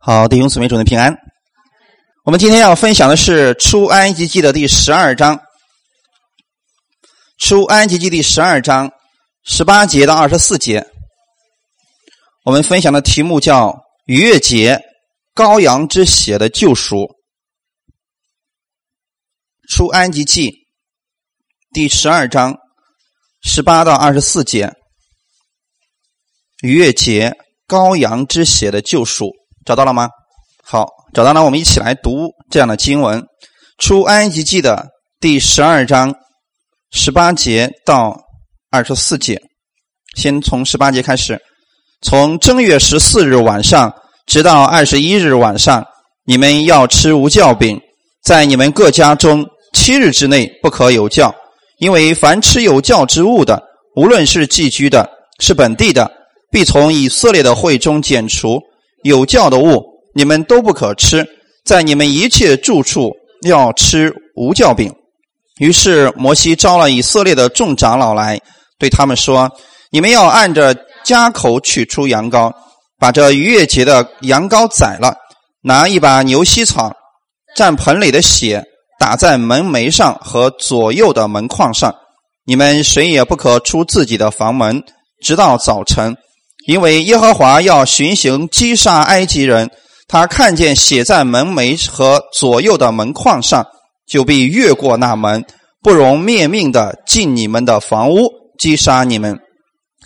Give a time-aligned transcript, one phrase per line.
[0.00, 1.18] 好，弟兄姊妹，主内平安。
[2.24, 5.36] 我们今天要分享的是《出埃及记》的第十二章，
[7.38, 8.92] 《出埃及记》第十二章
[9.42, 10.86] 十八节到二十四节。
[12.44, 13.76] 我们分享的题目叫
[14.06, 14.80] “逾越节，
[15.34, 16.98] 羔羊之血的救赎”。
[19.74, 20.50] 《出埃及记》
[21.72, 22.56] 第十二章
[23.42, 24.72] 十八到二十四节，
[26.62, 27.36] 逾越节，
[27.66, 29.32] 羔羊之血的救赎。
[29.68, 30.08] 找到了吗？
[30.64, 31.44] 好，找到了。
[31.44, 33.22] 我们一起来读这样的经文：
[33.76, 34.86] 出埃及记的
[35.20, 36.14] 第十二章
[36.90, 38.18] 十八节到
[38.70, 39.38] 二十四节。
[40.16, 41.38] 先从十八节开始。
[42.00, 45.84] 从正月十四日晚上直到二十一日晚上，
[46.24, 47.78] 你们要吃无酵饼，
[48.22, 51.30] 在你们各家中七日之内不可有酵，
[51.76, 53.62] 因为凡吃有酵之物的，
[53.96, 55.06] 无论是寄居的，
[55.40, 56.10] 是本地的，
[56.50, 58.58] 必从以色列的会中剪除。
[59.08, 59.82] 有教的物，
[60.14, 61.24] 你们都不可吃；
[61.64, 64.94] 在你们一切住处要吃无教饼。
[65.58, 68.38] 于是摩西招了以色列的众长老来，
[68.78, 69.50] 对他们说
[69.90, 72.52] ：“你们要按着家口取出羊羔，
[72.98, 75.16] 把这逾越节的羊羔宰了，
[75.62, 76.92] 拿一把牛膝草，
[77.56, 78.62] 蘸盆里的血，
[78.98, 81.94] 打在门楣上和左右的门框上。
[82.44, 84.82] 你们谁也不可出自己的房门，
[85.22, 86.14] 直到早晨。”
[86.68, 89.70] 因为耶和华要巡行击杀埃及人，
[90.06, 93.66] 他看见写在门楣和左右的门框上，
[94.06, 95.42] 就必越过那门，
[95.82, 99.34] 不容灭命的进你们的房屋击杀你们。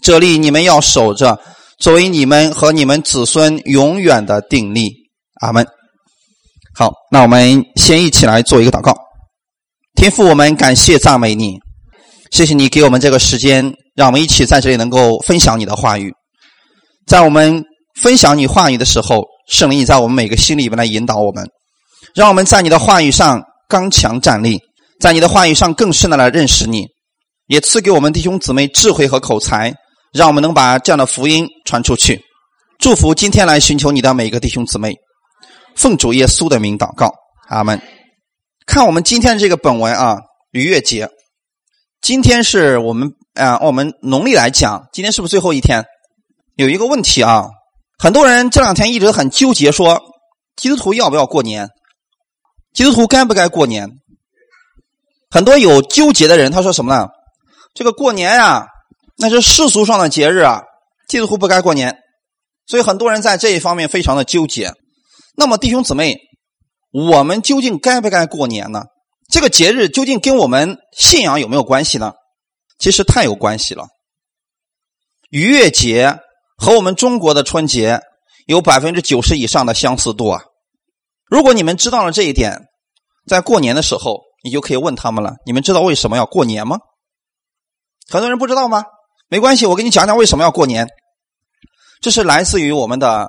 [0.01, 1.37] 这里你们要守着，
[1.81, 4.93] 作为你们和你们子孙永远的定力。
[5.41, 5.67] 阿门。
[6.77, 8.97] 好，那我们先一起来做一个祷告。
[9.97, 11.59] 天父，我们感谢赞美你，
[12.31, 16.15] 谢谢你给我们这个时间，让我们一起在这里能够分享你的话语。
[17.07, 17.65] 在我们
[18.01, 21.47] 分享你话语的时候，圣灵，在我们每个心里边来引导我们，
[22.15, 24.61] 让我们在你的话语上刚强站立，
[25.01, 26.87] 在你的话语上更深的来认识你，
[27.47, 29.75] 也赐给我们弟兄姊妹智慧和口才，
[30.13, 32.21] 让我们能把这样的福音传出去。
[32.79, 34.95] 祝福今天来寻求你的每一个弟兄姊妹，
[35.77, 37.13] 奉主耶稣的名祷告，
[37.49, 37.81] 阿门。
[38.65, 40.19] 看我们今天这个本文啊，
[40.53, 41.09] 逾越节，
[42.01, 45.85] 今天是我们啊，我们农历来讲，今天是不是最后一天？
[46.57, 47.49] 有一个问题啊，
[47.99, 50.03] 很多人这两天一直很纠结，说
[50.55, 51.71] 基督徒要不要过年？
[52.75, 53.89] 基督徒该不该过年？
[55.31, 57.09] 很多有纠结的人，他说什么呢？
[57.75, 58.67] 这个过年呀，
[59.17, 60.61] 那是世俗上的节日啊，
[61.09, 61.99] 基督徒不该过年。
[62.67, 64.73] 所以很多人在这一方面非常的纠结。
[65.35, 66.19] 那么弟兄姊妹，
[66.93, 68.83] 我们究竟该不该过年呢？
[69.31, 72.13] 这个节日究竟跟我们信仰有没有关系呢？
[72.79, 73.87] 其实太有关系了。
[75.31, 76.19] 逾越节。
[76.63, 78.01] 和我们中国的春节
[78.47, 80.43] 有百分之九十以上的相似度啊！
[81.29, 82.57] 如果你们知道了这一点，
[83.27, 86.79] 在过年的时候，你就可以问他们了：你们知道为什么要过年吗？
[88.09, 88.85] 很多人不知道吗？
[89.29, 90.87] 没关系，我给你讲讲为什么要过年。
[92.01, 93.29] 这是来自于我们的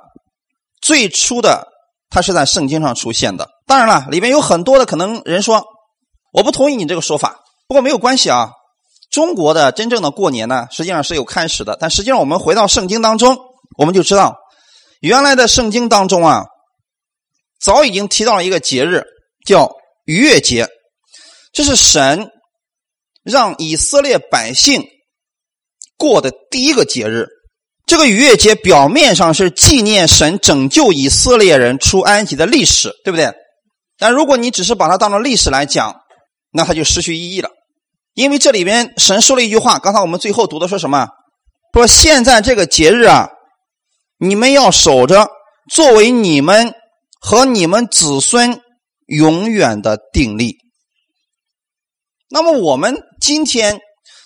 [0.80, 1.66] 最初的，
[2.10, 3.48] 它是在圣经上出现的。
[3.66, 5.64] 当然了，里面有很多的可能人说，
[6.32, 7.40] 我不同意你这个说法。
[7.66, 8.52] 不过没有关系啊。
[9.14, 11.78] 中国的真正的过年呢，实际上是有开始的。
[11.80, 13.38] 但实际上，我们回到圣经当中，
[13.78, 14.34] 我们就知道，
[14.98, 16.46] 原来的圣经当中啊，
[17.60, 19.04] 早已经提到了一个节日，
[19.46, 19.70] 叫
[20.04, 20.66] 逾越节。
[21.52, 22.28] 这是神
[23.22, 24.84] 让以色列百姓
[25.96, 27.28] 过的第一个节日。
[27.86, 33.32] 这个逾越节表面上是纪念神拯救以色列人出埃及的历史，对不对？
[33.96, 35.94] 但如果你只是把它当成历史来讲，
[36.50, 37.50] 那它就失去意义了。
[38.14, 41.08] 因为这里边神说了一句话，刚才我们最后读的说什么？
[41.72, 43.28] 说现在这个节日啊，
[44.18, 45.28] 你们要守着，
[45.68, 46.72] 作为你们
[47.20, 48.60] 和你们子孙
[49.06, 50.58] 永远的定力。
[52.30, 53.80] 那么我们今天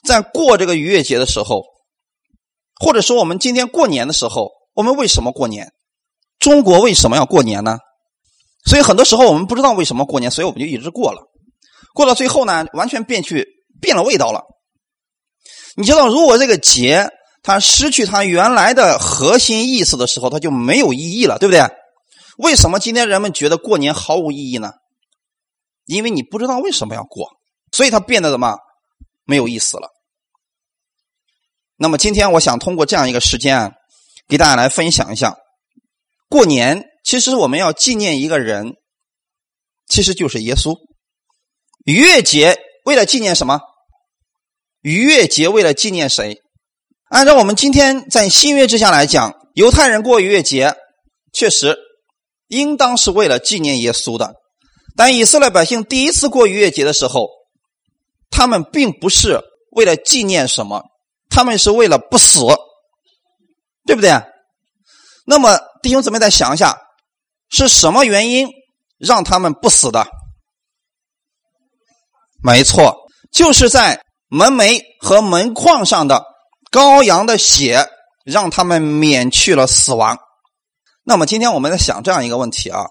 [0.06, 1.65] 在过这个逾越节的时候，
[2.78, 5.72] 或者说我们今天过年的时候，我们为什么过年？
[6.38, 7.78] 中国为什么要过年呢？
[8.67, 11.23] 所以很多时候我们不知道为什么过年，所以我们就一直过了，
[11.94, 13.57] 过到最后呢，完全变去。
[13.80, 14.42] 变了味道了，
[15.76, 17.08] 你知道，如果这个节
[17.42, 21.62] 它失去它原来的核心意思的时候，它就没有意义了，对不对？
[22.36, 24.72] 为什么今天人们觉得过年毫无意义呢？
[25.86, 27.28] 因为你不知道为什么要过，
[27.72, 28.56] 所以它变得怎么
[29.25, 29.88] 没有意思了。
[31.76, 33.72] 那么今天我想通过这样一个时间啊，
[34.28, 35.36] 给大家来分享一下，
[36.28, 38.75] 过年其实我们要纪念一个人，
[39.86, 40.76] 其实就是耶稣，
[41.84, 42.58] 逾越节。
[42.88, 43.61] 为了纪念什么？
[44.81, 46.40] 逾越节为了纪念谁？
[47.11, 50.75] 按照我们今天在新约之下来讲，犹太人过逾越节，
[51.35, 51.76] 确实
[52.46, 54.37] 应当是为了纪念耶稣的。
[54.96, 57.29] 但以色列百姓第一次过逾越节的时候，
[58.31, 59.38] 他们并不是
[59.73, 60.82] 为了纪念什么，
[61.29, 62.40] 他们是为了不死，
[63.85, 64.11] 对不对？
[65.26, 66.75] 那么弟兄姊妹再想一下，
[67.50, 68.49] 是什么原因
[68.99, 70.08] 让他们不死的？
[72.43, 72.96] 没错，
[73.32, 76.25] 就是在门楣和门框上的
[76.70, 77.88] 羔羊的血，
[78.25, 80.19] 让他们免去了死亡。
[81.02, 82.85] 那么今天我们在想这样一个问题啊。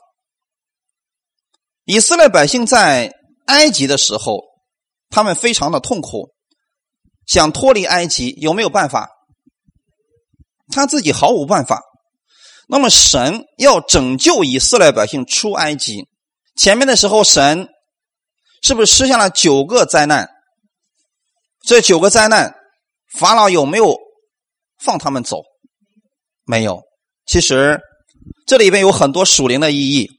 [1.86, 3.14] 以色列百姓在
[3.46, 4.42] 埃及的时候，
[5.10, 6.32] 他们非常的痛苦，
[7.26, 9.08] 想脱离埃及，有没有办法？
[10.70, 11.82] 他自己毫无办法。
[12.68, 16.10] 那么神要拯救以色列百姓出埃及，
[16.58, 17.70] 前面的时候神
[18.62, 20.30] 是不是实现了九个灾难？
[21.66, 22.56] 这九个灾难，
[23.18, 23.98] 法老有没有
[24.80, 25.44] 放他们走？
[26.46, 26.82] 没有。
[27.26, 27.80] 其实
[28.46, 30.10] 这里边有很多属灵的意义。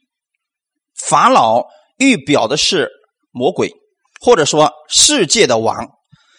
[1.06, 1.64] 法老
[1.96, 2.90] 预表的是
[3.30, 3.72] 魔鬼，
[4.20, 5.88] 或者说世界的王，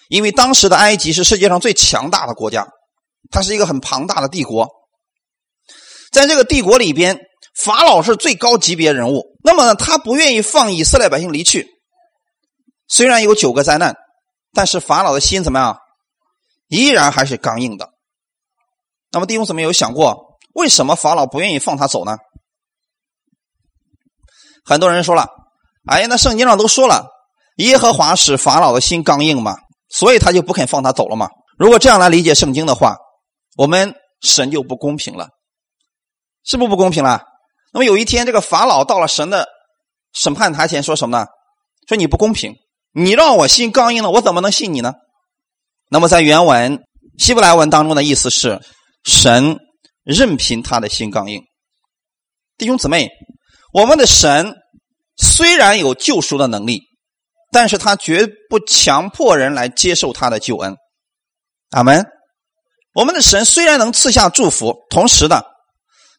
[0.10, 2.68] 因为当时的埃及是世界上最强大的国家，
[3.32, 4.68] 它是一个很庞大的帝国。
[6.12, 7.20] 在这个帝国里边，
[7.56, 9.38] 法老是最高级别人物。
[9.44, 11.68] 那么呢，他不愿意放以色列百姓离去。
[12.90, 13.96] 虽然有九个灾难，
[14.54, 15.80] 但是法老的心怎么样？
[16.68, 17.92] 依然还是刚硬的。
[19.12, 22.18] 那么弟兄姊妹有想过，为什么法老不愿意放他走呢？
[24.66, 25.28] 很多人说了
[25.88, 27.08] ：“哎呀，那圣经上都说了，
[27.58, 29.56] 耶和华使法老的心刚硬嘛，
[29.90, 32.98] 所以他就不肯放他走了嘛。”如果这样来理解圣经的话，
[33.58, 35.30] 我们神就不公平了，
[36.44, 37.24] 是不是不公平了？
[37.74, 39.48] 那么有一天，这个法老到了神的
[40.14, 41.28] 审判台前，说什么呢？
[41.88, 42.56] 说你不公平，
[42.94, 44.94] 你让我心刚硬了，我怎么能信你呢？
[45.90, 46.84] 那么在原文
[47.18, 48.60] 希伯来文当中的意思是，
[49.04, 49.58] 神
[50.04, 51.42] 任凭他的心刚硬。
[52.58, 53.10] 弟兄姊妹。
[53.72, 54.56] 我们的神
[55.16, 56.82] 虽然有救赎的能力，
[57.52, 60.76] 但是他绝不强迫人来接受他的救恩。
[61.70, 62.04] 阿门。
[62.96, 65.44] 我们的神虽然能赐下祝福，同时呢，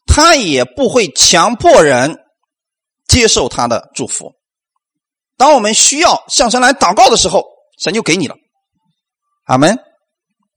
[0.07, 2.19] 他也不会强迫人
[3.05, 4.31] 接受他的祝福。
[5.41, 7.43] 当我们需要向神来祷告的时候，
[7.81, 8.35] 神就给你了。
[9.47, 9.79] 阿门。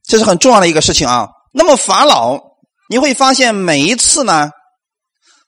[0.06, 1.30] 这是很重要的一个事情啊。
[1.54, 2.38] 那么法老，
[2.90, 4.50] 你会发现每一次呢？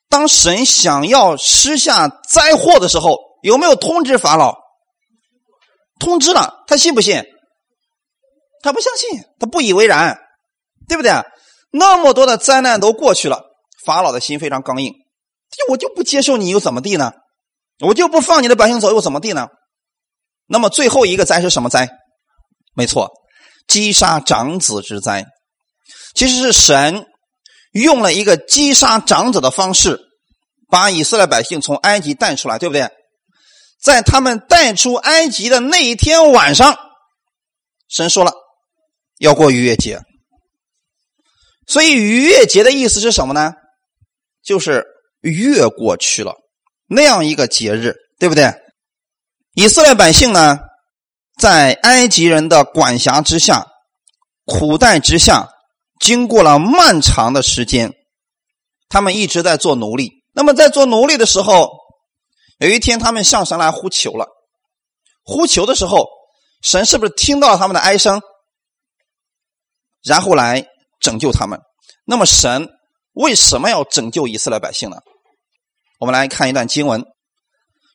[0.09, 4.57] 当神想要施下灾祸的时候，有没有通知法老？
[6.01, 7.23] 通知了，他信不信？
[8.63, 10.19] 他不相信，他不以为然，
[10.89, 11.13] 对不对？
[11.73, 13.45] 那么多的灾难都过去了，
[13.85, 14.95] 法老的心非常刚硬，
[15.69, 17.13] 我就不接受你又怎么地呢？
[17.81, 19.49] 我就不放你的百姓走又怎么地呢？
[20.47, 21.89] 那么最后一个灾是什么灾？
[22.75, 23.11] 没错，
[23.67, 25.27] 击杀长子之灾，
[26.15, 27.07] 其实是神。
[27.73, 30.01] 用了一个击杀长者的方式，
[30.71, 32.89] 把以色列百姓从埃及带出来，对不对？
[33.83, 36.75] 在他们带出埃及的那一天晚上，
[37.87, 38.33] 神说了
[39.19, 40.01] 要过逾越节。
[41.67, 43.53] 所以逾越节的意思是什么呢？
[44.43, 44.87] 就是
[45.21, 46.33] 越过去了
[46.87, 48.55] 那样一个节日，对不对？
[49.55, 50.59] 以色列百姓呢，
[51.39, 53.67] 在埃及人的管辖之下，
[54.45, 55.51] 苦待之下。
[55.99, 57.95] 经过了漫长的时间，
[58.91, 60.13] 他们一直在做奴隶。
[60.35, 61.71] 那么在做奴隶的时候，
[62.59, 64.29] 有一天他们向神来呼求了。
[65.25, 66.07] 呼求的时候，
[66.63, 68.21] 神是不是听到了他们的哀声，
[70.05, 70.67] 然后来
[71.01, 71.59] 拯救他们？
[72.05, 72.69] 那么神
[73.15, 74.99] 为什么要拯救以色列百姓呢？
[75.99, 77.01] 我们来看一段经文，《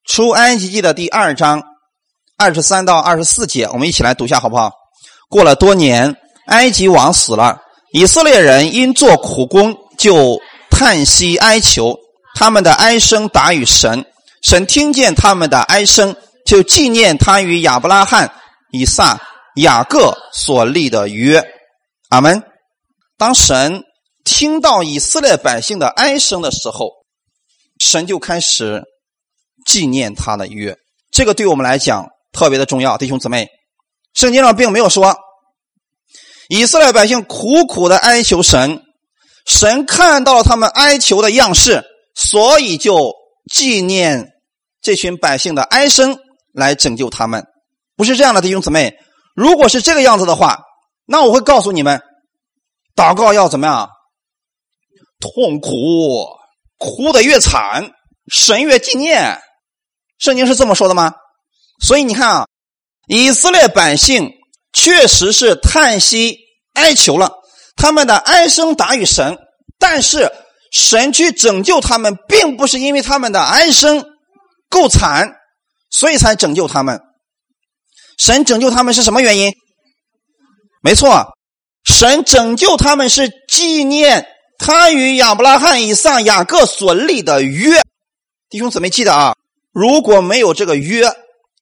[0.07, 1.61] 出埃及记》的第二章
[2.35, 4.71] 二十三到二十四节，我们一起来读一下好不好？
[5.29, 6.15] 过了多年，
[6.47, 7.61] 埃及王死了。
[7.93, 10.39] 以色列人因做苦工，就
[10.71, 11.95] 叹息哀求，
[12.33, 14.03] 他们的哀声达于神，
[14.41, 16.15] 神听见他们的哀声，
[16.45, 18.33] 就纪念他与亚伯拉罕、
[18.71, 19.21] 以撒、
[19.57, 21.43] 雅各所立的约。
[22.09, 22.41] 阿门。
[23.15, 23.83] 当神
[24.23, 26.89] 听到以色列百姓的哀声的时候，
[27.81, 28.83] 神就开始
[29.65, 30.77] 纪念他的约。
[31.11, 33.47] 这个对我们来讲特别的重要，弟兄姊妹。
[34.13, 35.17] 圣经上并没有说。
[36.47, 38.83] 以色列百姓苦苦的哀求神，
[39.45, 41.83] 神看到了他们哀求的样式，
[42.13, 43.13] 所以就
[43.51, 44.33] 纪念
[44.81, 46.17] 这群百姓的哀声，
[46.53, 47.45] 来拯救他们。
[47.95, 48.93] 不是这样的，弟兄姊妹。
[49.33, 50.59] 如果是这个样子的话，
[51.05, 52.01] 那我会告诉你们，
[52.95, 53.89] 祷告要怎么样？
[55.21, 55.71] 痛苦，
[56.81, 57.91] 哭得越惨，
[58.33, 59.39] 神越纪念。
[60.17, 61.13] 圣经是这么说的吗？
[61.79, 62.47] 所以你看啊，
[63.07, 64.31] 以色列百姓。
[64.73, 66.37] 确实是叹息
[66.75, 67.29] 哀求了，
[67.75, 69.37] 他们的哀声达于神，
[69.77, 70.31] 但是
[70.71, 74.01] 神去拯救他们，并不是因为他们的哀声
[74.69, 75.35] 够惨，
[75.89, 77.01] 所以才拯救他们。
[78.17, 79.53] 神拯救他们是什么原因？
[80.81, 81.33] 没错，
[81.83, 84.25] 神拯救他们是纪念
[84.63, 87.81] 他与亚伯拉罕、以撒、雅各所立的约。
[88.47, 89.35] 弟兄姊妹记得啊，
[89.71, 91.11] 如果没有这个约，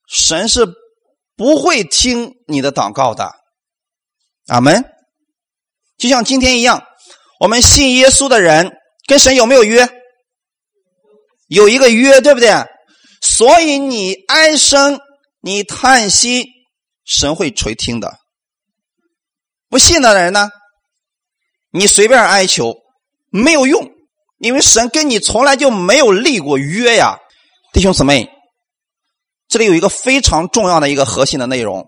[0.06, 0.68] 神是
[1.38, 3.32] 不会听你的祷告的。
[4.48, 4.84] 阿门。
[5.98, 6.84] 就像今天一样，
[7.40, 8.78] 我们信耶稣的人
[9.08, 9.88] 跟神有没有约？
[11.48, 12.52] 有一个约，对不对？
[13.22, 15.00] 所以你哀声。
[15.42, 16.48] 你叹息，
[17.06, 18.18] 神会垂听的。
[19.70, 20.50] 不信的人呢？
[21.72, 22.76] 你随便哀求
[23.32, 23.92] 没有用，
[24.38, 27.18] 因为神跟你从来就没有立过约呀，
[27.74, 28.30] 弟兄姊妹。
[29.48, 31.88] 这里有一个非常重要的一个核心的内容，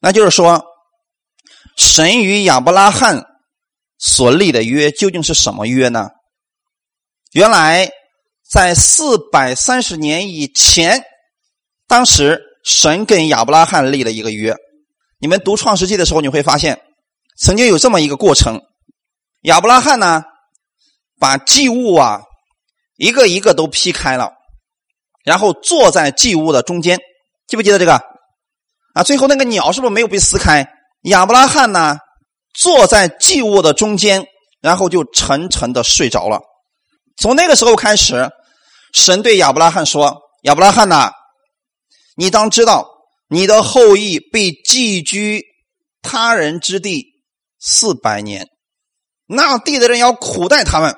[0.00, 0.64] 那就是说，
[1.76, 3.24] 神与亚伯拉罕
[3.98, 6.10] 所立的约究竟是什么约呢？
[7.32, 7.90] 原来
[8.48, 11.04] 在四百三十年以前，
[11.86, 12.42] 当时。
[12.68, 14.52] 神跟亚伯拉罕立了一个约，
[15.20, 16.80] 你们读创世纪的时候，你会发现，
[17.38, 18.60] 曾经有这么一个过程：
[19.42, 20.24] 亚伯拉罕呢，
[21.18, 22.22] 把祭物啊
[22.96, 24.32] 一个一个都劈开了，
[25.24, 26.98] 然后坐在祭物的中间，
[27.46, 28.00] 记不记得这个？
[28.94, 30.66] 啊，最后那个鸟是不是没有被撕开？
[31.02, 31.98] 亚伯拉罕呢，
[32.54, 34.26] 坐在祭物的中间，
[34.60, 36.40] 然后就沉沉的睡着了。
[37.18, 38.30] 从那个时候开始，
[38.92, 41.12] 神对亚伯拉罕说：“亚伯拉罕呐。”
[42.16, 42.88] 你当知道，
[43.28, 45.44] 你的后裔被寄居
[46.00, 47.04] 他人之地
[47.58, 48.48] 四百年，
[49.26, 50.96] 那地的人要苦待他们，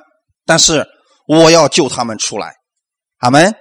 [0.48, 0.88] 但是
[1.26, 2.54] 我要救他们出来。
[3.18, 3.54] 阿门。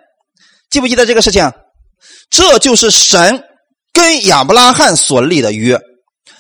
[0.70, 1.51] 记不记得这个事情？
[2.29, 3.44] 这就是神
[3.91, 5.77] 跟亚伯拉罕所立的约。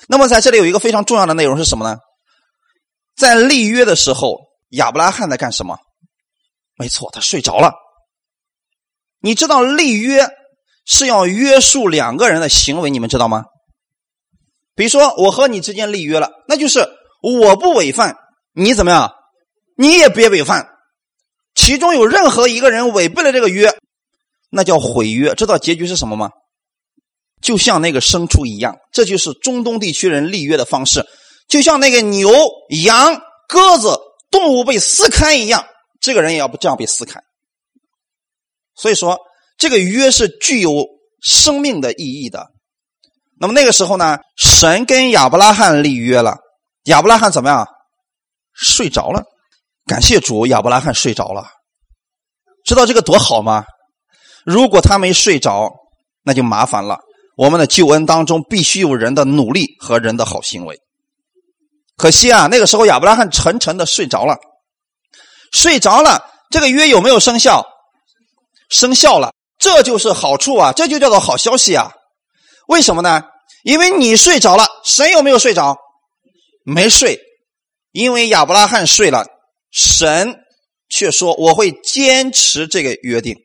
[0.07, 1.97] 那么在这里有一个非常重要的内容是什么呢？
[3.17, 4.37] 在立约的时候，
[4.69, 5.77] 亚伯拉罕在干什么？
[6.77, 7.73] 没错，他睡着了。
[9.19, 10.25] 你知道立约？
[10.85, 13.43] 是要约束两个人的行为，你们知道吗？
[14.73, 16.87] 比如说，我和你之间立约了，那就是
[17.21, 18.15] 我不违反，
[18.53, 19.11] 你怎么样？
[19.77, 20.67] 你也别违反。
[21.55, 23.73] 其中有任何一个人违背了这个约，
[24.49, 25.33] 那叫毁约。
[25.35, 26.31] 知道结局是什么吗？
[27.41, 31.05] 就像那个牲畜一样，这就是中东地区人立约的方式，
[31.47, 32.29] 就像那个牛、
[32.83, 33.97] 羊、鸽子
[34.29, 35.65] 动物被撕开一样，
[36.01, 37.21] 这个人也要不这样被撕开。
[38.75, 39.17] 所以说。
[39.59, 40.85] 这个约是具有
[41.19, 42.45] 生命的意义的。
[43.39, 46.37] 那么那个时候呢，神跟亚伯拉罕立约了。
[46.83, 47.67] 亚伯拉罕怎么样？
[48.53, 49.23] 睡着了。
[49.87, 51.45] 感谢主，亚伯拉罕睡着了。
[52.65, 53.63] 知道这个多好吗？
[54.45, 55.71] 如果他没睡着，
[56.23, 56.99] 那就麻烦了。
[57.37, 60.77] 我们的救恩当中必须有人的努力和人的好行为。
[61.95, 64.37] 可惜啊，那个时候亚伯拉罕沉沉的睡着了。
[65.53, 67.65] 睡着了，这个约有没有生效？
[68.69, 69.31] 生效了。
[69.57, 71.91] 这就是好处啊，这就叫做好消息啊！
[72.67, 73.23] 为什么呢？
[73.63, 75.77] 因为你睡着了，神有没有睡着？
[76.63, 77.19] 没睡，
[77.91, 79.25] 因为亚伯拉罕睡了，
[79.71, 80.35] 神
[80.89, 83.35] 却说我会坚持这个约定。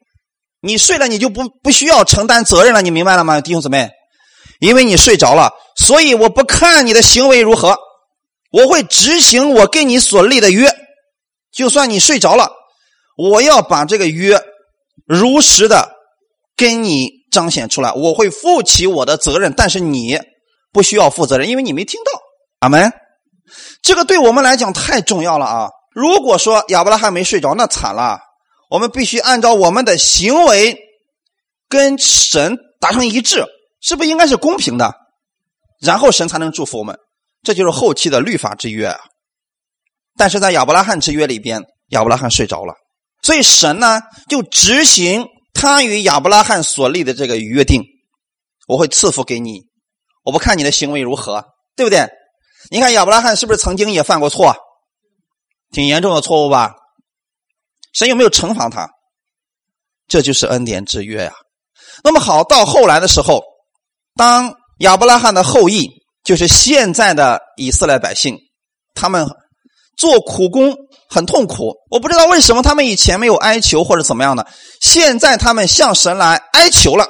[0.60, 3.90] 你睡了，你就不不需要承担责任了，你明白了吗，弟兄姊妹？
[4.60, 7.76] 因为你睡着了，所以我不看你的行为如何，
[8.52, 10.70] 我会执行我跟你所立的约。
[11.52, 12.50] 就算你睡着了，
[13.16, 14.40] 我要把这个约
[15.06, 16.00] 如实的。
[16.54, 20.20] 跟你彰显出来，我会负起我的责任，但是你
[20.70, 22.20] 不需要负责任，因为你没听到。
[22.60, 22.92] 阿门。
[23.82, 25.68] 这个对我们来讲太重要了啊！
[25.94, 28.18] 如果说亚伯拉罕没睡着，那惨了。
[28.70, 30.78] 我们必须按照我们的行为
[31.68, 33.44] 跟神达成一致，
[33.82, 34.94] 是不是应该是公平的？
[35.80, 36.98] 然后神才能祝福我们。
[37.42, 38.98] 这就是后期的律法之约啊。
[40.16, 42.74] 但是在亚伯拉罕之约里边，亚伯拉罕睡着了，
[43.22, 45.26] 所以神呢就执行。
[45.54, 47.84] 他与亚伯拉罕所立的这个约定，
[48.66, 49.60] 我会赐福给你。
[50.24, 51.44] 我不看你的行为如何，
[51.76, 52.08] 对不对？
[52.70, 54.56] 你看亚伯拉罕是不是曾经也犯过错？
[55.72, 56.74] 挺严重的错误吧？
[57.92, 58.88] 神有没有惩罚他？
[60.06, 61.32] 这就是恩典之约呀。
[62.04, 63.42] 那么好，到后来的时候，
[64.14, 65.90] 当亚伯拉罕的后裔，
[66.22, 68.38] 就是现在的以色列百姓，
[68.94, 69.26] 他们
[69.96, 70.76] 做苦工。
[71.08, 74.46] 很痛苦，我不知道为什么他们以前没有哀求或者怎么样的，
[74.80, 77.06] 现在他们向神来哀求了，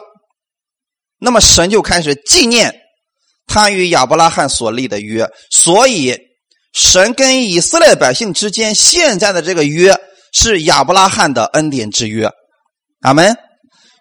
[1.20, 2.74] 那么神就开始纪念
[3.46, 6.18] 他与亚伯拉罕所立的约，所以
[6.72, 9.94] 神跟以色列百姓之间现在的这个约
[10.32, 12.30] 是亚伯拉罕的恩典之约，
[13.00, 13.36] 阿门。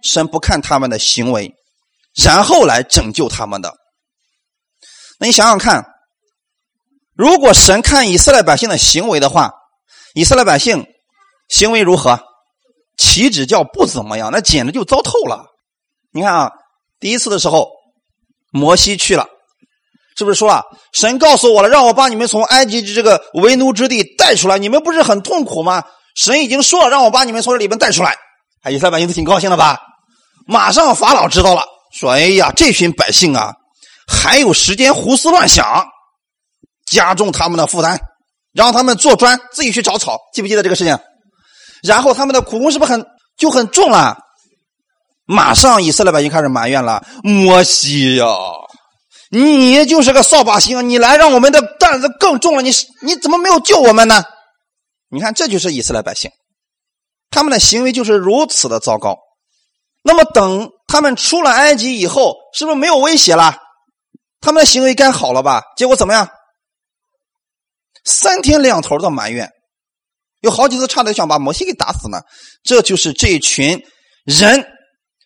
[0.03, 1.53] 神不看他们的行为，
[2.15, 3.73] 然后来拯救他们的。
[5.19, 5.85] 那你想想看，
[7.15, 9.51] 如果神看以色列百姓的行为的话。
[10.13, 10.85] 以色列百姓
[11.47, 12.19] 行为如何？
[12.97, 15.45] 岂止叫不怎么样，那简直就糟透了。
[16.11, 16.51] 你看啊，
[16.99, 17.69] 第一次的时候，
[18.51, 19.25] 摩西去了，
[20.18, 20.63] 是不是说了？
[20.94, 25.84] 神告诉我了，让我把你们从埃及这个为奴之地带出来，你们不是很痛苦吗？
[26.15, 28.15] 神已经说了，让我把你们从这里边带出来。
[28.63, 29.80] 哎，以色列百姓都挺高兴的吧？
[30.46, 31.63] 马上法老知道了，
[31.94, 33.53] 说：“哎呀，这群百姓啊，
[34.08, 35.86] 还有时间胡思乱想，
[36.86, 38.00] 加重他们的负担，
[38.53, 40.18] 让他们做砖，自己去找草。
[40.34, 40.98] 记不记得这个事情？
[41.84, 43.06] 然后他们的苦工是不是很
[43.38, 44.18] 就很重了？
[45.25, 48.25] 马上以色列百姓开始埋怨了：摩西呀，
[49.31, 52.61] 你就是个扫把星，你来让我们的担子更重了。
[52.61, 52.71] 你
[53.01, 54.23] 你怎么没有救我们呢？
[55.09, 56.29] 你看，这就是以色列百姓。”
[57.31, 59.17] 他们的行为就是如此的糟糕。
[60.03, 63.57] 那么，等他们出了埃及以后，是不是没有威胁了？
[64.41, 65.61] 他们的行为该好了吧？
[65.77, 66.27] 结果怎么样？
[68.03, 69.50] 三天两头的埋怨，
[70.41, 72.19] 有好几次差点想把摩西给打死呢。
[72.63, 73.81] 这就是这群
[74.25, 74.65] 人，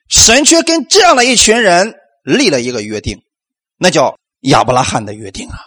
[0.10, 3.18] 神却跟这样的一群人立了一个约定，
[3.78, 5.58] 那叫亚伯拉罕的约定啊。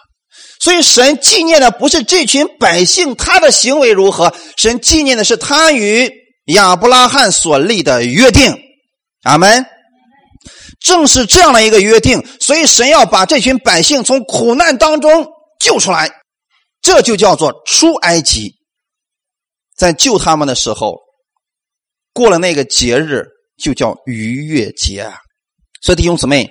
[0.59, 6.11] 所以，神纪念的不是这群百姓他的行为如何，神纪念的是他与。
[6.49, 8.51] 亚伯拉罕所立的约定，
[9.21, 9.63] 阿门。
[10.83, 15.27] 正是这样的一个约定，所以神要把这群百姓从苦难当中
[15.59, 16.09] 救出来，
[16.81, 18.51] 这就叫做出埃及。
[19.77, 20.97] 在救他们的时候，
[22.13, 23.27] 过了那个节日，
[23.61, 25.19] 就叫逾越节啊。
[25.83, 26.49] 所以弟兄姊妹，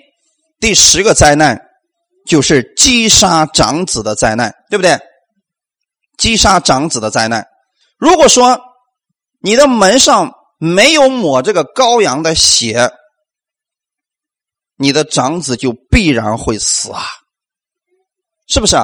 [0.60, 1.60] 第十个灾难
[2.26, 4.98] 就是击杀长子的灾难，对不对？
[6.16, 7.46] 击杀长子的灾难。
[7.96, 8.60] 如果说，
[9.40, 12.90] 你的门上没有抹这个羔羊的血，
[14.76, 17.02] 你的长子就必然会死啊，
[18.48, 18.76] 是不是？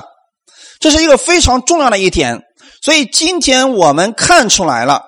[0.80, 2.42] 这是一个非常重要的一点。
[2.82, 5.02] 所以今天我们看出来了，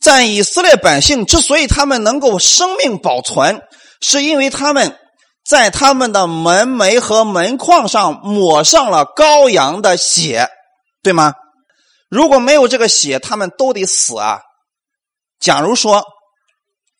[0.00, 3.62] 在以色列百姓之所以他们能够生命保存，
[4.00, 4.98] 是因为他们
[5.48, 10.48] 在他们的门楣和门框上抹上了羔羊的血，
[11.02, 11.34] 对吗？
[12.08, 14.40] 如果没有这个血，他们都得死啊！
[15.38, 16.04] 假如说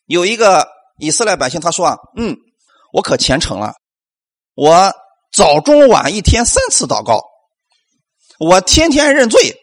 [0.05, 0.67] 有一个
[0.99, 2.37] 以色列百姓，他说：“啊，嗯，
[2.93, 3.73] 我可虔诚了，
[4.55, 4.93] 我
[5.33, 7.21] 早中晚一天三次祷告，
[8.39, 9.55] 我天天认罪，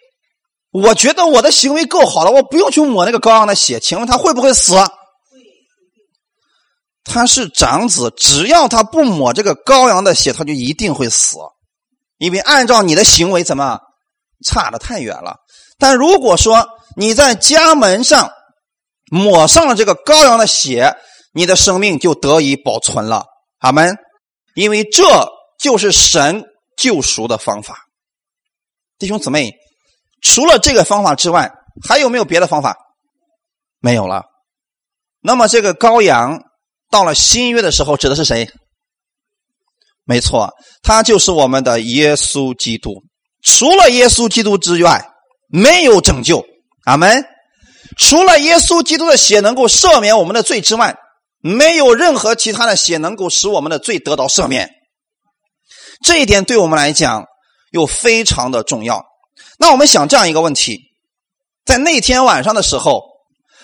[0.71, 3.81] 我觉得我的行为够好了，我不用去抹那个羔羊的血。
[3.81, 4.75] 请问他会不会死？
[7.05, 11.37] 他是长子，只要他不抹这个羔羊的血，他就一定会死，
[12.19, 13.79] 因为按照你的行为，怎么？”
[14.45, 15.37] 差的太远了，
[15.79, 18.31] 但如果说你在家门上
[19.11, 20.95] 抹上了这个羔羊的血，
[21.33, 23.25] 你的生命就得以保存了。
[23.61, 23.97] 阿门。
[24.55, 25.03] 因为这
[25.59, 26.45] 就是神
[26.77, 27.87] 救赎的方法。
[28.99, 29.55] 弟兄姊妹，
[30.21, 31.51] 除了这个方法之外，
[31.89, 32.77] 还有没有别的方法？
[33.81, 34.25] 没有了。
[35.21, 36.39] 那么这个羔羊
[36.95, 38.49] 到了新约的时候，指的是谁？
[40.05, 43.03] 没错，他就是我们的耶稣基督。
[43.43, 45.05] 除了耶稣基督之外，
[45.49, 46.47] 没有拯救。
[46.85, 47.25] 阿门。
[47.99, 50.95] 除了耶稣基督的血能够赦免我们的罪之外，
[51.41, 54.71] 没有任何其他的血能够使我们的罪得到赦免。
[56.05, 57.25] 这一点对我们来讲
[57.73, 59.05] 又非常的重要。
[59.59, 60.79] 那我们想这样一个问题：
[61.65, 63.03] 在那天晚上的时候，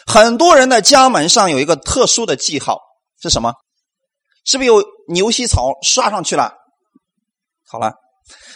[0.04, 2.80] 很多人的家门上有一个特殊的记号，
[3.22, 3.52] 是什么？
[4.44, 6.54] 是不是有牛膝草刷上去了？
[7.66, 7.94] 好了，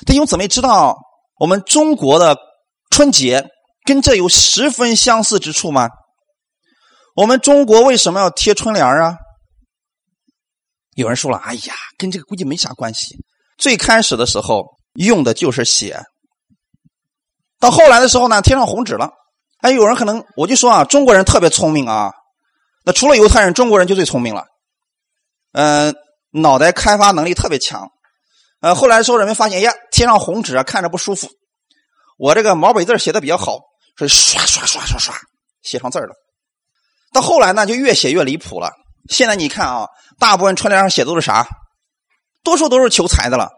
[0.07, 0.97] 弟兄姊妹知道。
[1.37, 2.39] 我们中国的
[2.91, 3.45] 春节
[3.85, 5.89] 跟这有十分相似之处吗？
[7.17, 9.17] 我们中国为什么要贴春联啊？
[10.95, 13.17] 有人说了：“哎呀，跟这个估计没啥关系。”
[13.59, 16.01] 最开始的时候用的就是血，
[17.59, 19.11] 到后来的时候呢，贴上红纸了。
[19.59, 22.13] 哎，有人可能我就说啊，中国人特别聪明啊。
[22.85, 24.47] 那除了犹太人，中国人就最聪明了。
[25.55, 25.95] 嗯，
[26.33, 27.89] 脑袋开发能力特别强。
[28.61, 31.29] 呃，后来的时候，人们发现，呀，贴上红纸啊，看着不舒服。
[32.19, 33.61] 我这个毛笔字写的比较好，
[33.97, 35.15] 所以刷刷刷刷刷
[35.63, 36.11] 写上字了。
[37.13, 38.73] 到后来呢，就越写越离谱了。
[39.09, 39.87] 现在你看啊，
[40.19, 41.47] 大部分春联上写都是啥？
[42.43, 43.49] 多数都是求财的了。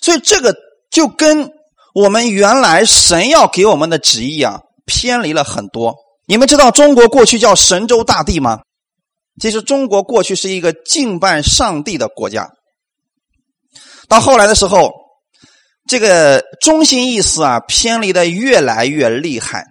[0.00, 0.56] 所以这个
[0.90, 1.50] 就跟
[1.94, 5.94] 我们原来神要给我们的旨意啊，偏离了很多。
[6.26, 8.60] 你们知道中国过去叫神州大地吗？
[9.40, 12.50] 其实中国过去是一个敬拜上帝的国家。
[14.08, 14.92] 到后来的时候，
[15.86, 19.64] 这个中心意思啊偏离的越来越厉害。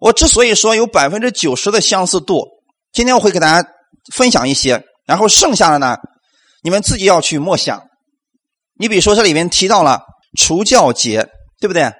[0.00, 2.44] 我之所以说有百分之九十的相似度，
[2.92, 3.68] 今天我会给大家
[4.12, 5.96] 分享一些，然后剩下的呢，
[6.62, 7.82] 你们自己要去默想。
[8.78, 10.02] 你比如说这里面提到了
[10.38, 11.26] 除教节，
[11.60, 11.90] 对不对？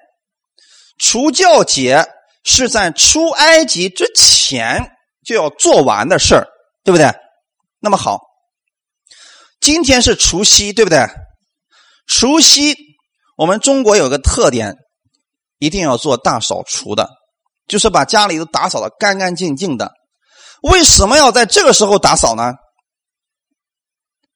[0.98, 2.06] 除教节
[2.44, 4.92] 是在出埃及之前
[5.24, 6.46] 就要做完的事儿，
[6.86, 7.12] 对不对？
[7.80, 8.20] 那么好，
[9.58, 11.04] 今天是除夕，对不对？
[12.06, 12.76] 除夕，
[13.36, 14.76] 我们中国有个特点，
[15.58, 17.10] 一定要做大扫除的，
[17.66, 19.92] 就是把家里都打扫的干干净净的。
[20.62, 22.52] 为什么要在这个时候打扫呢？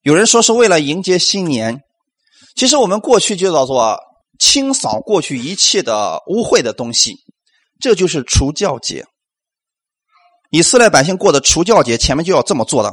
[0.02, 1.78] 有人说是为了迎接新年，
[2.56, 3.96] 其实我们过去就叫做
[4.40, 7.14] 清扫过去一切的污秽的东西，
[7.78, 9.06] 这就是除教节。
[10.50, 12.92] 以色列百姓过的除教节，前面就要这么做的，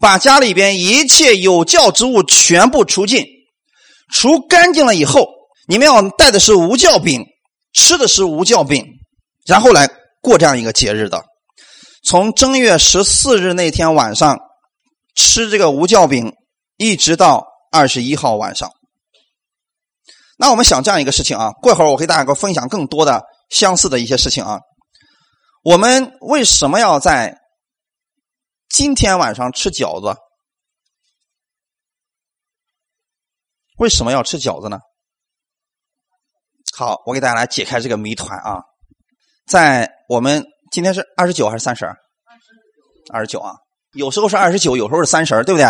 [0.00, 3.24] 把家里边一切有教之物全部除尽，
[4.10, 5.28] 除干净了以后，
[5.68, 7.22] 你们要带的是无教饼，
[7.74, 8.84] 吃的是无教饼，
[9.46, 9.88] 然后来
[10.22, 11.22] 过这样一个节日的。
[12.02, 14.38] 从正月十四日那天晚上
[15.14, 16.32] 吃这个无教饼，
[16.76, 18.70] 一直到二十一号晚上。
[20.38, 24.60] 那我们想这样一个事情啊，过会儿我给大家分享更多的相似的一些事情啊。
[25.66, 27.40] 我们为什么要在
[28.68, 30.16] 今天晚上吃饺子？
[33.76, 34.78] 为什么要吃饺子呢？
[36.76, 38.62] 好，我给大家来解开这个谜团啊，
[39.44, 40.46] 在我们。
[40.70, 41.86] 今天是二十九还是三十？
[43.12, 43.54] 二十九啊，
[43.92, 45.66] 有时候是二十九，有时候是三十，对不对？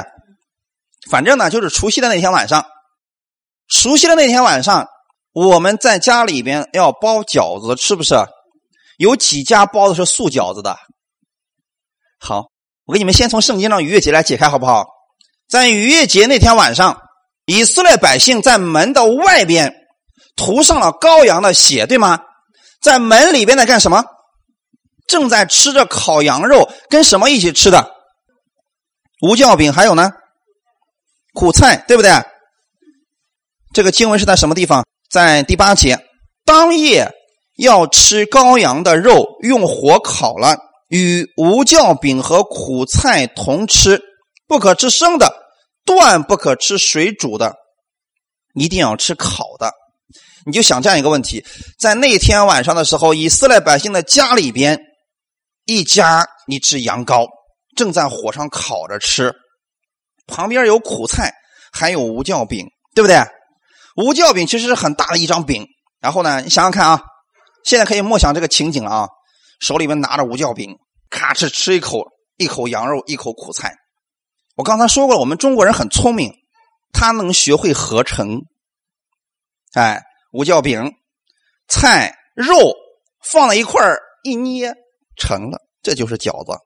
[1.11, 2.67] 反正呢，就是除夕的那天晚上，
[3.69, 4.89] 除夕的那天晚上，
[5.33, 8.15] 我们在家里边要包饺子，是不是？
[8.97, 10.77] 有几家包的是素饺子的？
[12.19, 12.47] 好，
[12.85, 14.87] 我给你们先从圣经上逾越节来解开，好不好？
[15.49, 17.01] 在逾越节那天晚上，
[17.45, 19.75] 以色列百姓在门的外边
[20.35, 22.21] 涂上了羔羊的血，对吗？
[22.81, 24.05] 在门里边在干什么？
[25.07, 27.95] 正在吃着烤羊肉，跟什么一起吃的？
[29.23, 30.11] 无酵饼，还有呢，
[31.33, 32.11] 苦菜，对不对？
[33.73, 34.87] 这个经文是在什么地方？
[35.09, 35.99] 在第八节，
[36.45, 37.11] 当夜
[37.57, 40.57] 要吃羔羊的肉，用火烤了，
[40.89, 44.01] 与无酵饼和苦菜同吃，
[44.47, 45.33] 不可吃生的，
[45.85, 47.57] 断不可吃水煮的，
[48.55, 49.73] 一定要吃烤的。
[50.45, 51.45] 你就想这样一个问题：
[51.79, 54.81] 在那天晚上的时候，以色列百姓的家里边。
[55.69, 57.27] 一家一只羊羔
[57.75, 59.35] 正在火上烤着吃，
[60.29, 61.33] 旁边有苦菜，
[61.73, 62.65] 还有无酵饼，
[62.95, 63.17] 对不对？
[63.97, 65.67] 无酵饼其实是很大的一张饼。
[66.01, 67.03] 然后呢，你想想看啊，
[67.67, 69.09] 现在可以默想这个情景了啊，
[69.59, 70.79] 手里面拿着五角饼，
[71.11, 72.05] 咔哧吃一口，
[72.37, 73.75] 一口羊肉，一口苦菜。
[74.55, 76.33] 我刚才说过了，我们中国人很聪明，
[76.93, 78.43] 他能学会合成。
[79.75, 80.01] 哎，
[80.33, 80.93] 五角饼、
[81.69, 82.73] 菜、肉
[83.33, 84.73] 放在一块儿一捏。
[85.19, 86.57] 成了，这就是饺子。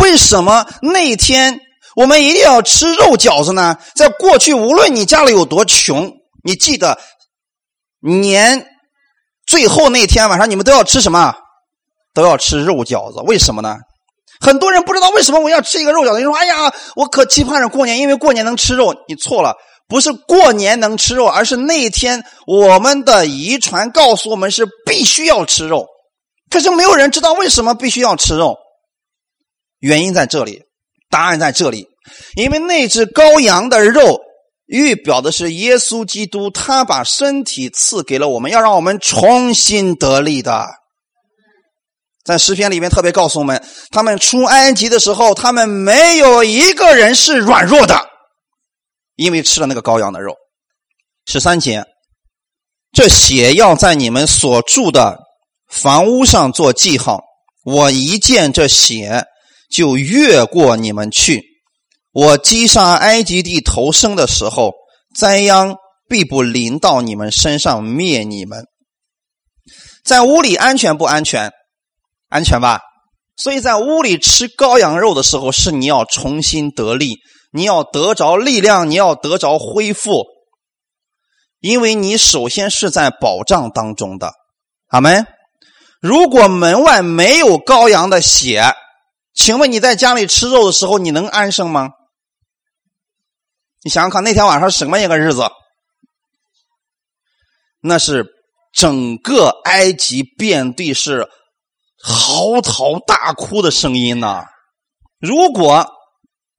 [0.00, 1.60] 为什么那天
[1.94, 3.78] 我们一定要吃肉饺子呢？
[3.94, 6.10] 在过去，无论你家里有多穷，
[6.42, 6.98] 你记得
[8.00, 8.66] 年
[9.52, 11.34] 最后那天晚上，你们都要吃什么？
[12.14, 13.20] 都要吃肉饺子。
[13.26, 13.76] 为什么呢？
[14.40, 16.20] 很多人不知道为什么我要吃一个肉饺子。
[16.20, 19.54] 你说：“哎呀，我可期盼着过年，因为过年能吃肉。”你错了，
[19.86, 25.86] 不是过年能吃肉，而是那天我们的遗传告诉我们是必须要吃肉。
[26.48, 28.56] 可是没有人知道为什么必须要吃肉，
[29.80, 30.62] 原因在这里，
[31.10, 31.88] 答案在这里，
[32.36, 34.21] 因为那只羔羊的肉
[34.72, 40.66] 预表的是耶稣基督，他把身体赐给了我们，要让我们重新得力的。
[42.24, 48.00] 在诗篇里面特别告诉我们，他们出埃及的时候，他们没有一个人是软弱的，
[49.16, 50.34] 因为吃了那个羔羊的肉。
[51.26, 51.84] 十三节，
[52.92, 55.18] 这血要在你们所住的。
[55.68, 57.20] 房屋上做记号，
[57.64, 59.26] 我一见这血
[59.70, 61.51] 就越过你们去。
[62.12, 64.72] 我击杀埃及地头生的时候，
[65.16, 65.76] 灾殃
[66.08, 68.66] 必不临到你们身上，灭你们。
[70.04, 71.50] 在屋里安全不安全？
[72.28, 72.80] 安全吧。
[73.36, 77.16] 所以在屋里吃羔羊肉的时候，是你要重新得力，
[77.50, 80.24] 你要得着力量，你要得着恢复，
[81.60, 84.32] 因为你首先是在保障当中的。
[84.88, 85.26] 阿门。
[86.02, 88.74] 如果门外没有羔羊的血，
[89.34, 91.88] 请问你在家里吃肉的时候，你能安生吗？
[93.84, 95.42] 你想想看，那天晚上什么一个日子？
[97.80, 98.26] 那是
[98.72, 101.28] 整个埃及遍地是
[102.00, 104.44] 嚎啕大哭的声音呐！
[105.18, 105.86] 如果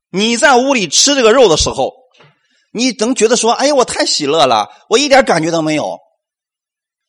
[0.09, 1.93] 你在屋里吃这个肉的时候，
[2.73, 5.97] 你能觉得说：“哎呀，我太喜乐了，我一点感觉都没有。”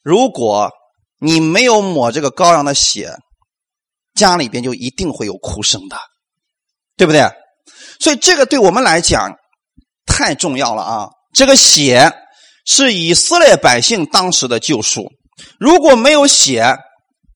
[0.03, 0.71] 如果
[1.19, 3.11] 你没有抹这个羔羊的血，
[4.15, 5.99] 家里边就一定会有哭声的，
[6.97, 7.23] 对不对？
[7.99, 9.35] 所以这个对我们来讲
[10.17, 11.09] 太重要了啊！
[11.33, 12.13] 这个血
[12.65, 15.11] 是以色列百姓当时的救赎，
[15.59, 16.77] 如果没有血，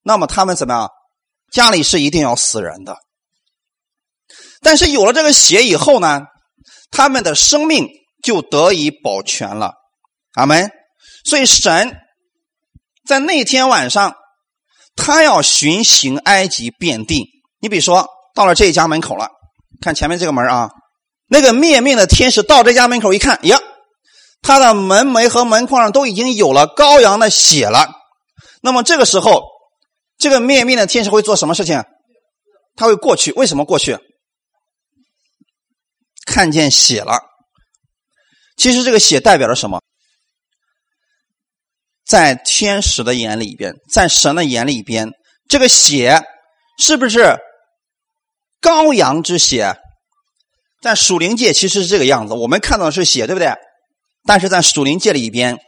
[0.05, 0.89] 那么他们怎么样？
[1.51, 2.97] 家里是一定要死人的。
[4.63, 6.23] 但是有了这个血以后呢，
[6.93, 7.89] 他们的生命
[8.23, 9.73] 就得以保全了。
[10.35, 10.71] 阿门。
[11.25, 11.97] 所以神
[13.09, 14.15] 在那天晚上，
[14.95, 17.27] 他要巡行埃及遍地。
[17.61, 19.29] 你比如说，到了这一家门口了，
[19.81, 20.71] 看前面这个门啊，
[21.29, 23.61] 那个灭命的天使到这家门口一看，呀，
[24.41, 27.91] 他的门楣和门框上都已经有了羔羊的血了。
[28.63, 29.45] 那么这个时候，
[30.19, 31.85] 这个灭命的天使会做什么事情？
[32.77, 33.33] 他会过去。
[33.33, 33.99] 为什么过去？
[36.25, 37.21] 看见血了。
[38.57, 39.81] 其实这个血代表着什么？
[42.07, 45.11] 在天使的眼里边，在神的眼里边，
[45.47, 46.23] 这个血
[46.79, 47.37] 是不是
[48.63, 49.77] 羔羊之血？
[50.81, 53.53] 在属灵界其实是这个样子，我们看到的是血，对不对？
[54.27, 55.59] 但是在属灵界里边。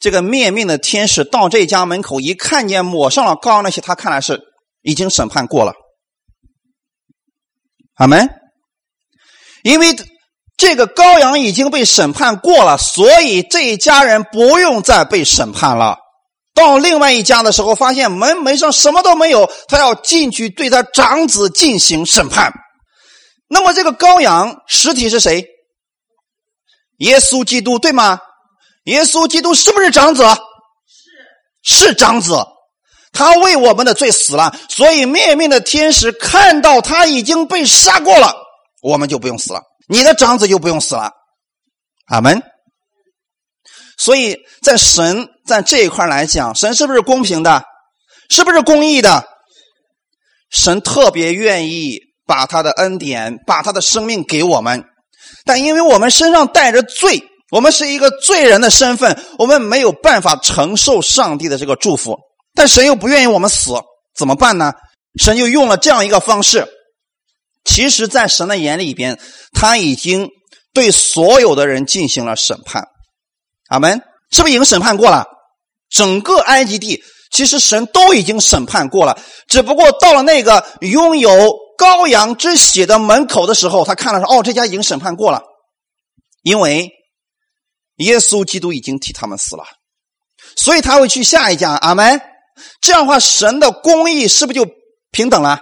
[0.00, 4.40] 这个灭命的天使到这家门口，一看见抹上了羔羊的血，他看来是
[4.80, 5.72] 已经审判过了。
[7.96, 8.30] 阿门。
[9.64, 9.96] 因为
[10.56, 15.98] 这个羔羊已经被审判过了，所以这一家人不用再被审判了。
[16.54, 22.52] 到另外一家的时候，发现门门上什么都没有，他要进去对他长子进行审判。
[23.48, 25.46] 那么这个羔羊实体是谁？
[26.98, 28.20] 耶稣基督，对吗？
[28.84, 30.24] 耶稣基督是不是长子？
[31.62, 32.34] 是是长子，
[33.12, 38.34] 他为我们的罪死了，所以灭命的天使看到他已经被杀过了，
[38.82, 41.12] 我们就不用死了，你的长子就不用死了。
[42.06, 42.42] 阿门。
[43.96, 47.64] 所以在神在这一块来讲，神是不是公平的？
[48.30, 49.24] 是不是公义的？
[50.50, 54.84] 神特别愿意把他的恩典、把他的生命给我们，
[55.44, 57.24] 但因为我们身上带着罪。
[57.50, 62.14] 我们是一个罪人的身份，我们没有办法承受上帝的这个祝福，
[62.54, 63.72] 但神又不愿意我们死，
[64.14, 64.74] 怎么办呢？
[65.18, 66.68] 神就用了这样一个方式。
[67.64, 69.18] 其实，在神的眼里边，
[69.54, 70.28] 他已经
[70.74, 72.84] 对所有的人进行了审判。
[73.70, 75.24] 阿门，是不是已经审判过了？
[75.88, 81.30] 整个埃及地，其实神都已经审判过了，只不过到了那个拥有
[81.78, 85.42] 羔羊之血的门口的时候，他看了说：“哦，这家已经审判过了，
[86.42, 86.92] 因为。”
[87.98, 89.64] 耶稣基督已经替他们死了，
[90.56, 91.72] 所以他会去下一家。
[91.72, 92.20] 阿门。
[92.80, 94.70] 这样的话，神的公义是不是就
[95.10, 95.60] 平等了？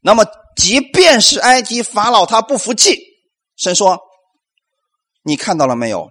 [0.00, 0.26] 那么，
[0.56, 2.98] 即便是埃及法老他不服气，
[3.56, 4.00] 神说
[5.22, 6.08] ：“你看到了没有？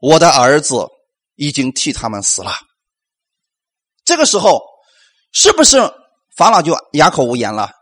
[0.00, 0.86] 我的儿子
[1.34, 2.52] 已经替他们死了。”
[4.06, 4.62] 这个时候，
[5.32, 5.78] 是不是
[6.36, 7.72] 法老就哑口无言了？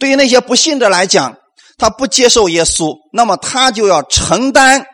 [0.00, 1.36] 对于那些不信的来讲，
[1.78, 4.84] 他不接受耶稣，那么他就要承担。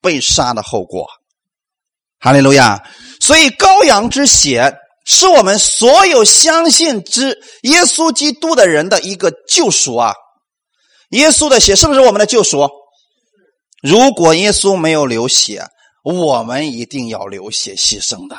[0.00, 1.08] 被杀的后果，
[2.20, 2.80] 哈利路亚！
[3.20, 4.72] 所以羔羊之血
[5.04, 10.14] 是我们所有相信之耶稣基督的人的一个救赎啊！
[11.10, 12.70] 耶稣的血是不是我们的救赎？
[13.82, 15.66] 如果耶稣没有流血，
[16.04, 18.38] 我们一定要流血牺牲的，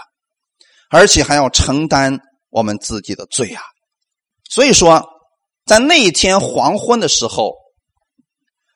[0.89, 2.19] 而且还要承担
[2.52, 3.62] 我们自己的罪啊！
[4.49, 5.06] 所以说，
[5.69, 7.53] 在那一天黄昏的时候，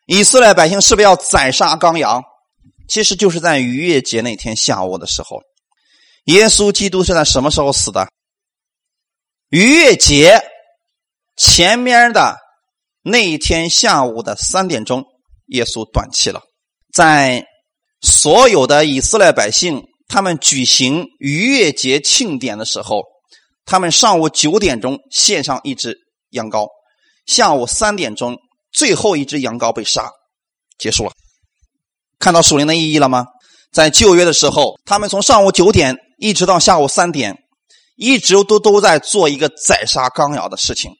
[0.06, 2.24] 以色列百姓是不是要宰杀羔羊？
[2.88, 5.42] 其实就是在逾越节那天下午的时候，
[6.26, 8.08] 耶稣基督是在什么时候死的？
[9.50, 10.40] 逾越节
[11.36, 12.38] 前面的
[13.02, 15.04] 那一天下午的三点钟，
[15.48, 16.44] 耶稣断气了。
[16.94, 17.44] 在
[18.02, 23.02] 所有的以色列百姓他们举行逾越节庆典的时候，
[23.66, 25.98] 他们上午九点钟献上一只
[26.30, 26.68] 羊羔，
[27.26, 28.38] 下午三点钟
[28.72, 30.10] 最后一只羊羔被杀，
[30.78, 31.12] 结束了。
[32.20, 33.26] 看到属灵的意义了吗？
[33.72, 37.36] 在旧约的时候，他们从上午九点一直到下午三点，
[37.96, 40.92] 一直都都在做一个宰杀羔羊的事情。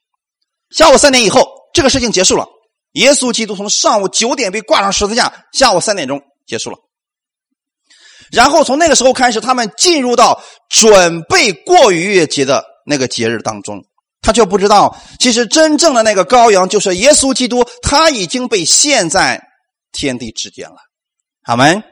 [0.72, 2.48] 下午三点以后，这个事情结束了。
[2.94, 6.78] 耶稣基督从上午九点被挂上十字架，下午三点钟结束了。
[8.32, 13.84] 然后从那个时候开始，他们进入到准备过逾越节的那个节日当中，
[14.24, 19.40] 他却不知道，其实真正的那个羔羊就是耶稣基督，他已经被献在
[19.92, 20.78] 天地之间了。
[21.44, 21.84] 好门，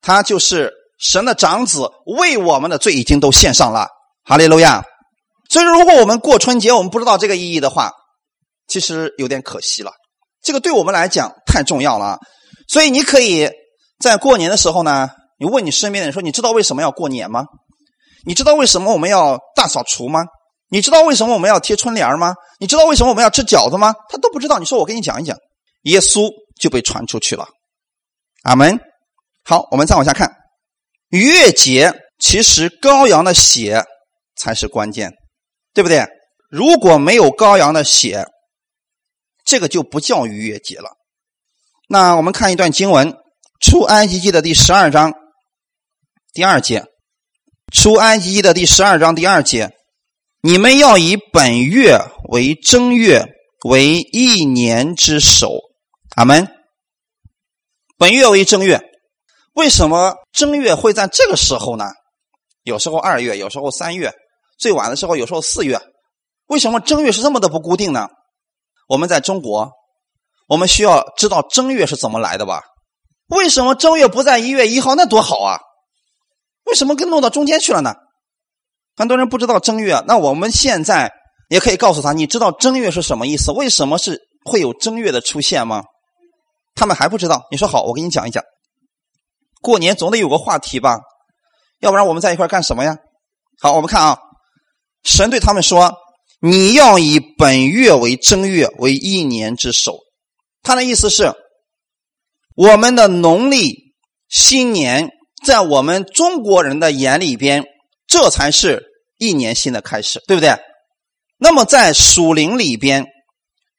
[0.00, 3.88] 他就是神的长子，为我们的罪已经都献上了。
[4.24, 4.82] 哈利路亚。
[5.50, 7.92] 所以，如果我们过春节，我们不知道这个意义的话，
[8.66, 9.92] 其实有点可惜了。
[10.42, 12.18] 这个对我们来讲太重要了。
[12.66, 13.50] 所以，你可以
[14.00, 17.44] 在过年的时候呢，你问你身边的人说：“你知道为什么要过年吗？
[18.26, 20.24] 你知道为什么我们要大扫除吗？
[20.74, 22.34] 你知道为什么我们要贴春联吗？
[22.58, 24.58] 你知道为什么我们要吃饺子吗？”他都不知道。
[24.58, 25.38] 你说我给你讲一讲，
[25.82, 26.28] 耶稣
[26.60, 27.46] 就被传出去了。
[28.42, 28.80] 阿门。
[29.44, 30.34] 好，我们再往下看，
[31.10, 33.84] 逾越节其实羔羊的血
[34.34, 35.12] 才是关键，
[35.74, 36.04] 对不对？
[36.50, 38.26] 如果没有羔羊的血，
[39.44, 40.90] 这个就不叫逾越节了。
[41.88, 43.12] 那我们看一段经文，
[43.60, 45.12] 《出埃及记》的第十二章
[46.32, 46.80] 第二节，
[47.72, 49.70] 《出埃及记》的第十二章第二节，
[50.46, 53.24] 你们要以本月为正月，
[53.64, 55.48] 为一年之首。
[56.16, 56.46] 阿门。
[57.96, 58.78] 本月为正月，
[59.54, 61.86] 为什么正月会在这个时候呢？
[62.62, 64.12] 有时候二月，有时候三月，
[64.58, 65.80] 最晚的时候有时候四月。
[66.48, 68.10] 为什么正月是这么的不固定呢？
[68.86, 69.72] 我们在中国，
[70.46, 72.64] 我们需要知道正月是怎么来的吧？
[73.28, 74.94] 为什么正月不在一月一号？
[74.94, 75.58] 那多好啊！
[76.66, 77.94] 为什么给弄到中间去了呢？
[78.96, 81.12] 很多人不知道正月，那我们现在
[81.48, 83.50] 也可以告诉他：你知道正月是什么意思？
[83.52, 85.82] 为什么是会有正月的出现吗？
[86.74, 88.42] 他们还不知道，你说好，我给你讲一讲。
[89.60, 91.00] 过年总得有个话题吧，
[91.80, 92.96] 要不然我们在一块干什么呀？
[93.60, 94.18] 好，我们看啊，
[95.02, 95.94] 神对他们说
[96.40, 99.98] ：“你要以本月为正月，为一年之首。”
[100.62, 101.32] 他的意思是，
[102.56, 103.94] 我们的农历
[104.28, 105.10] 新年，
[105.44, 107.64] 在我们中国人的眼里边，
[108.14, 108.80] 这才是
[109.18, 110.56] 一年新的开始，对不对？
[111.36, 113.06] 那么在属灵里边，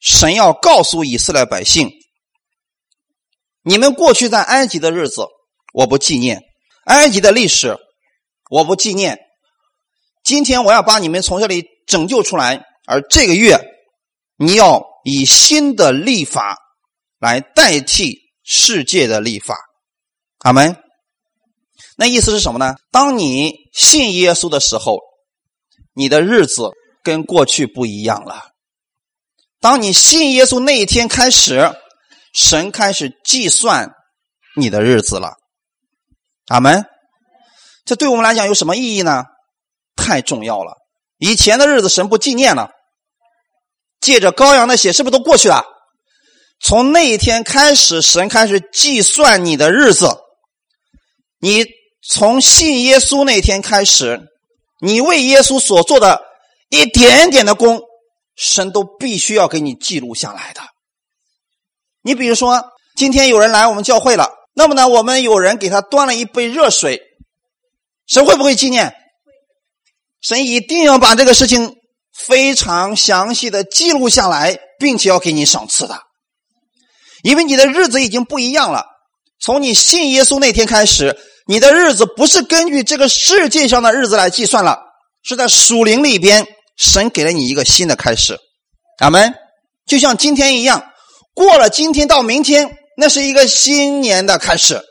[0.01, 1.89] 神要告诉以色列百姓。
[3.61, 5.25] 你们过去在埃及的日子，
[5.73, 6.39] 我不纪念；
[6.83, 7.77] 埃及的历史，
[8.49, 9.17] 我不纪念。
[10.21, 13.57] 今天我要把你们从这里拯救出来，而这个月，
[14.35, 16.57] 你要以新的立法
[17.19, 19.55] 来代替世界的立法。
[20.39, 20.84] 阿门。
[21.97, 22.75] 那意思是什么呢？
[22.91, 24.99] 当你信耶稣的时候，
[25.93, 26.71] 你的日子
[27.03, 28.51] 跟过去不一样了。
[29.59, 31.73] 当你信耶稣那一天开始。
[32.37, 33.91] 神开始计算
[34.57, 35.35] 你的日子了，
[36.47, 36.83] 阿门。
[37.85, 39.23] 这对我们来讲有什么意义呢？
[39.95, 40.73] 太重要了。
[41.17, 42.71] 以前的日子神不纪念了，
[44.01, 45.63] 借着羔羊的血是不是都过去了？
[46.59, 50.09] 从那一天开始，神开始计算你的日子。
[51.39, 51.63] 你
[52.07, 54.21] 从信耶稣那天开始，
[54.79, 56.21] 你为耶稣所做的
[56.69, 57.81] 一点点的功，
[58.35, 60.61] 神都必须要给你记录下来的。
[62.03, 62.63] 你比如说，
[62.95, 67.01] 今天有人来我们教会了，那么呢，我们有人给他端了一杯热水，
[68.05, 68.93] 神会不会纪念？
[70.21, 71.75] 神一定要把这个事情
[72.13, 75.99] 非常详细的记录下来，并且要给你赏赐的，
[77.23, 78.85] 因为你的日子已经不一样了。
[79.39, 84.79] 从你信耶稣那天开始，你的日子不是根据这个世界上的日子来计算了，
[85.21, 88.39] 是在属灵里边，神给了你一个新的开始。
[88.99, 89.33] 阿门。
[89.85, 90.91] 就像今天一样。
[91.35, 94.81] 过了今天到明天，那是一个新年的开始，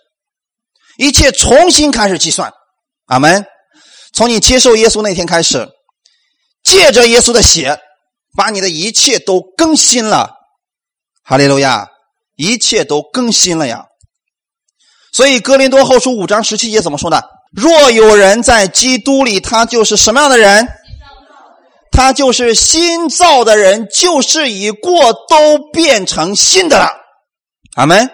[0.99, 2.53] 一切重新开始计算。
[3.07, 3.45] 阿门。
[4.13, 5.69] 从你接受耶稣那天开始，
[6.63, 7.81] 借着耶稣的血，
[8.37, 10.31] 把你的一切都更新了。
[11.25, 11.89] 哈利路亚，
[12.37, 13.87] 一切都更新了呀。
[15.15, 17.23] 所以哥林多后书五章十七节怎么说的？
[17.53, 20.67] 若有人在基督里，他就是什么样的人？
[21.93, 26.89] 他就是新造的人，就是已过都变成新的了。
[27.77, 28.11] 阿门。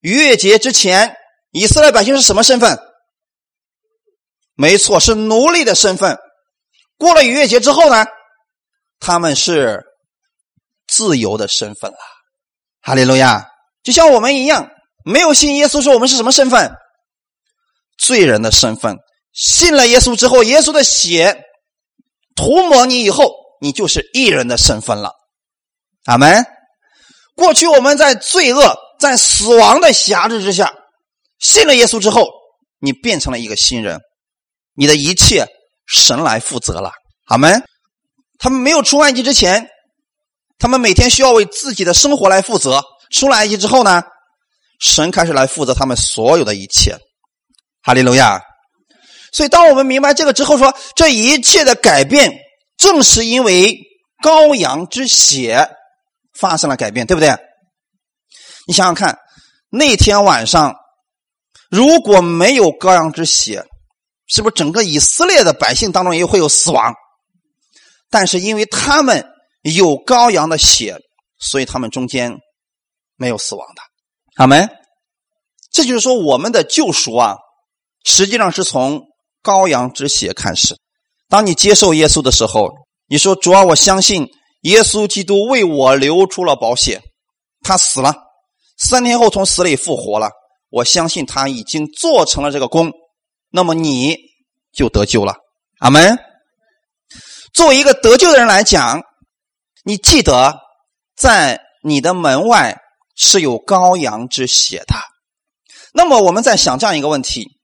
[0.00, 1.16] 逾越节之前，
[1.50, 2.78] 以色列百姓是什么身份？
[4.54, 6.16] 没错，是奴隶的身份。
[6.96, 8.06] 过了逾越节之后呢，
[9.00, 9.82] 他们是
[10.86, 11.98] 自由的身份了。
[12.80, 13.48] 哈利路亚！
[13.82, 14.70] 就像我们一样，
[15.04, 16.72] 没有信耶稣，说我们是什么身份？
[17.98, 18.96] 罪人的身份。
[19.32, 21.44] 信了耶稣之后，耶稣的血。
[22.36, 25.12] 涂抹你以后，你就是艺人的身份了。
[26.06, 26.44] 阿门。
[27.34, 30.72] 过去我们在罪恶、在死亡的辖制之下，
[31.38, 32.26] 信了耶稣之后，
[32.80, 34.00] 你变成了一个新人，
[34.74, 35.46] 你的一切
[35.86, 36.92] 神来负责了。
[37.26, 37.62] 阿门。
[38.38, 39.68] 他们没有出埃及之前，
[40.58, 42.82] 他们每天需要为自己的生活来负责。
[43.10, 44.02] 出了埃及之后呢，
[44.80, 46.98] 神开始来负责他们所有的一切。
[47.82, 48.42] 哈利路亚。
[49.32, 52.36] 所以，当我们明白这个之后，说这一切的改变，
[52.76, 53.78] 正是因为
[54.24, 55.68] 羔羊之血
[56.36, 57.28] 发生了改变，对不对？
[58.66, 59.16] 你想想看，
[59.70, 60.74] 那天晚上
[61.70, 63.64] 如果没有羔羊之血，
[64.26, 66.92] 是不是整个以色列的百姓当中也会有死亡？
[68.10, 69.24] 但是因为他们
[69.62, 70.96] 有羔羊的血，
[71.38, 72.36] 所以他们中间
[73.14, 73.82] 没有死亡的。
[74.34, 74.68] 阿门。
[75.70, 77.36] 这就是说，我们的救赎啊，
[78.04, 79.06] 实际上是从。
[79.42, 80.76] 羔羊之血开始，
[81.30, 82.68] 当你接受耶稣的时候，
[83.08, 84.28] 你说：“主啊，我相信
[84.64, 87.00] 耶稣基督为我流出了宝血，
[87.62, 88.14] 他死了，
[88.76, 90.28] 三天后从死里复活了。
[90.68, 92.92] 我相信他已经做成了这个功，
[93.50, 94.14] 那么你
[94.74, 95.36] 就得救了。
[95.78, 96.18] 阿门。
[97.54, 99.00] 作为一个得救的人来讲，
[99.86, 100.54] 你记得
[101.16, 102.78] 在你的门外
[103.16, 104.96] 是有羔羊之血的。
[105.92, 107.58] 那么我们在想这样一个问题：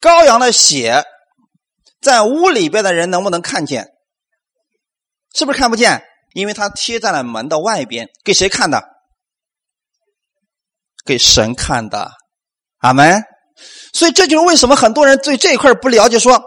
[0.00, 1.04] 羔羊的血
[2.00, 3.88] 在屋里边的人能不能看见？
[5.34, 6.02] 是不是看不见？
[6.34, 8.82] 因为它贴在了门的外边，给谁看的？
[11.04, 12.12] 给神看的。
[12.78, 13.22] 阿门。
[13.92, 16.18] 所以这就是为什么很多人对这一块不了解。
[16.18, 16.42] 说，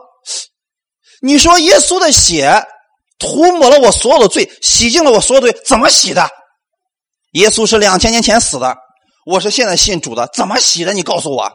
[1.22, 2.66] 你说耶稣的血
[3.20, 6.30] 涂抹了我所有的罪，洗净了我所有的罪，怎么洗的？
[7.34, 8.78] 耶稣是两千年前死的，
[9.26, 10.94] 我是现在信主的，怎么洗的？
[10.94, 11.52] 你告诉我。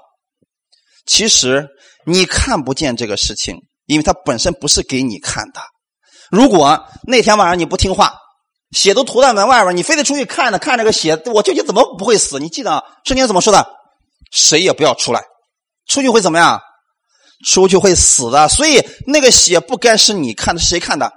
[1.06, 1.68] 其实
[2.06, 3.56] 你看不见这个事情，
[3.86, 5.60] 因为它本身不是给你看的。
[6.30, 8.14] 如果那天晚上你不听话，
[8.72, 12.38] 血都涂在门外边，你非得出去看着看这个血，我究竟怎么不会死？
[12.38, 13.66] 你记得圣经怎么说的？
[14.30, 15.22] 谁也不要出来，
[15.86, 16.60] 出去会怎么样？
[17.46, 18.48] 出去会死的。
[18.48, 21.10] 所以那个血不该是你看的，是谁看的？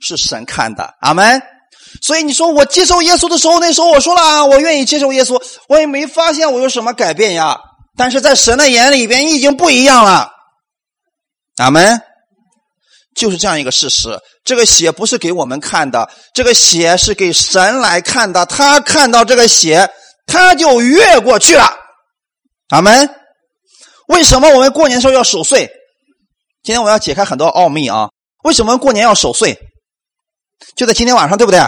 [0.00, 0.94] 是神看的。
[1.00, 1.42] 阿门。
[2.02, 7.58] 所以你说我接受耶稣的时候，那时候我说了啊，我愿意接受耶稣，我也没发现我有什么改变呀。
[7.96, 10.30] 但是在神的眼里边，已经不一样了。
[11.56, 12.00] 阿门。
[13.12, 14.18] 就是这样一个事实。
[14.44, 18.46] 这个血不是给我们看的，这个血是给神来看的。
[18.46, 19.90] 他看到这个血，
[20.26, 21.68] 他就越过去了。
[22.68, 23.10] 阿门。
[24.06, 25.68] 为什么我们过年的时候要守岁？
[26.62, 28.08] 今天我要解开很多奥秘啊！
[28.44, 29.58] 为什么过年要守岁？
[30.76, 31.60] 就在今天晚上，对不对？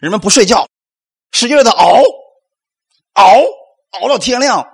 [0.00, 0.68] 人们不睡觉，
[1.32, 2.02] 使劲的熬，
[3.14, 3.32] 熬，
[4.00, 4.66] 熬到天亮。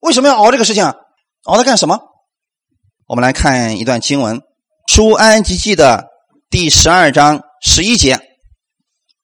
[0.00, 0.84] 为什么要熬这个事情？
[1.44, 1.98] 熬它干什么？
[3.06, 4.40] 我们来看一段经文，
[4.86, 6.06] 《出安吉记》的
[6.50, 8.20] 第十二章十一节：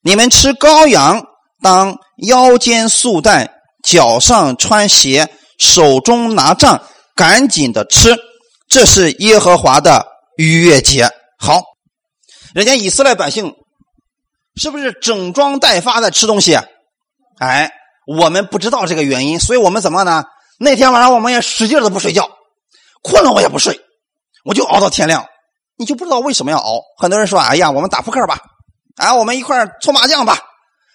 [0.02, 1.24] 你们吃羔羊，
[1.62, 5.28] 当腰间束带，脚上穿鞋。
[5.58, 6.80] 手中拿杖，
[7.16, 8.16] 赶紧的吃，
[8.68, 11.10] 这是耶和华的逾越节。
[11.36, 11.60] 好，
[12.54, 13.52] 人家以色列百姓
[14.58, 16.58] 是不是整装待发的吃东西？
[17.38, 17.70] 哎，
[18.06, 20.24] 我们不知道这个原因，所以我们怎么呢？
[20.58, 22.28] 那天晚上我们也使劲的不睡觉，
[23.02, 23.80] 困了我也不睡，
[24.44, 25.24] 我就熬到天亮。
[25.76, 26.82] 你就不知道为什么要熬？
[26.98, 28.40] 很多人说：“哎呀，我们打扑克吧，
[28.96, 30.38] 哎，我们一块搓麻将吧。”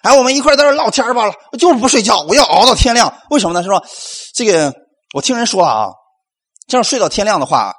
[0.04, 3.22] 哎，我们一块在这唠天吧，就是不睡觉，我要熬到天亮。
[3.30, 3.62] 为什么呢？
[3.62, 3.82] 他说，
[4.34, 4.70] 这个
[5.14, 5.86] 我听人说啊，
[6.68, 7.74] 这样睡到天亮的话，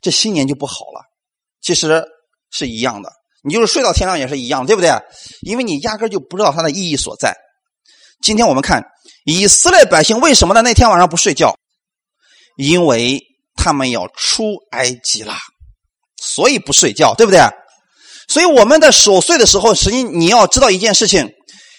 [0.00, 1.02] 这新年就不好了。
[1.60, 2.06] 其实
[2.52, 3.10] 是一样的，
[3.46, 4.90] 你就是睡到天亮也是一样，对不对？
[5.42, 7.34] 因为你压根就不知道它的意义所在。
[8.20, 8.82] 今天我们看
[9.24, 10.62] 以色列百姓为什么呢？
[10.62, 11.56] 那天晚上不睡觉，
[12.56, 13.22] 因为
[13.54, 15.34] 他们要出埃及了，
[16.20, 17.40] 所以不睡觉，对不对？
[18.28, 21.32] 所以我们在守岁的时候，实际你要知道一件事情。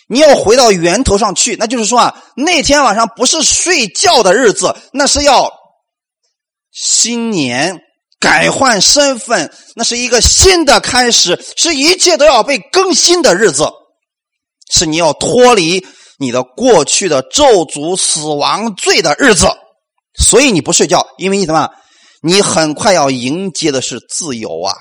[0.10, 5.52] 你要回到源头上去，那就是说啊，那天晚上不是睡觉的日子，那是要
[6.72, 7.78] 新年
[8.20, 13.70] 改换身份，那是一个新的开始，是一切都要被更新的日子，
[14.72, 15.86] 是你要脱离
[16.18, 19.48] 你的过去的咒诅、死亡、罪的日子。
[20.20, 21.70] 所以你不睡觉，因为你什么？
[22.24, 24.74] 你很快要迎接的是自由啊！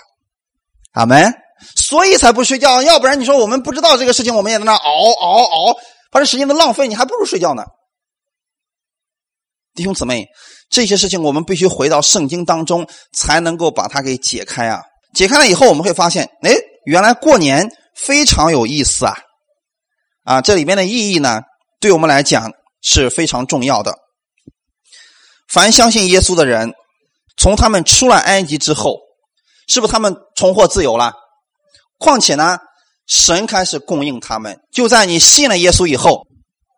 [0.95, 1.33] 阿门。
[1.75, 5.77] 所以才不睡觉，要不然你说我们不知道这个事情，我们也在那熬熬熬，
[6.11, 7.63] 把这时间都浪费，你还不如睡觉呢。
[9.77, 10.27] 弟兄姊妹，
[10.71, 14.83] 这些事情我们必须回到圣经当中，才能够把它给解开啊！
[15.15, 16.53] 解开了以后，我们会发现，哎，
[16.87, 19.15] 原来过年非常有意思啊！
[20.25, 21.43] 啊，这里面的意义呢，
[21.79, 22.51] 对我们来讲
[22.81, 23.95] 是非常重要的。
[25.53, 26.73] 凡相信耶稣的人，
[27.37, 28.99] 从他们出了埃及之后，
[29.69, 31.13] 是不是他们重获自由了？
[31.99, 32.59] 况且呢，
[33.07, 34.59] 神开始供应他们。
[34.73, 36.27] 就在你信了耶稣以后，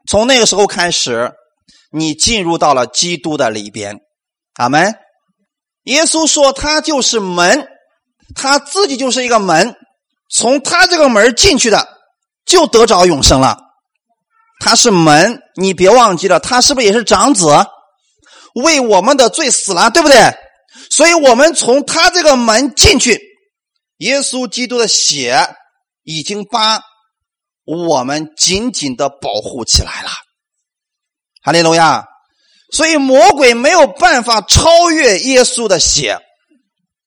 [0.09, 1.33] 从那个时候开始，
[1.91, 3.99] 你进入到了基督的里边。
[4.55, 4.95] 阿门。
[5.85, 7.67] 耶稣说他就是门，
[8.35, 9.75] 他自己就是一个门，
[10.31, 11.89] 从他这个门进去的，
[12.45, 13.57] 就得着永生了。
[14.61, 17.47] 他是门，你别忘记了，他是不是也是长子？
[18.55, 20.17] 为我们的罪死了，对不对？
[20.91, 23.21] 所以我们从他这个门进去。
[23.99, 25.55] 耶稣基督的血
[26.03, 26.81] 已经把
[27.65, 30.11] 我们紧紧的保护起来了，
[31.49, 32.05] 哈利路亚！
[32.71, 36.19] 所以魔鬼没有办法超越耶稣的血，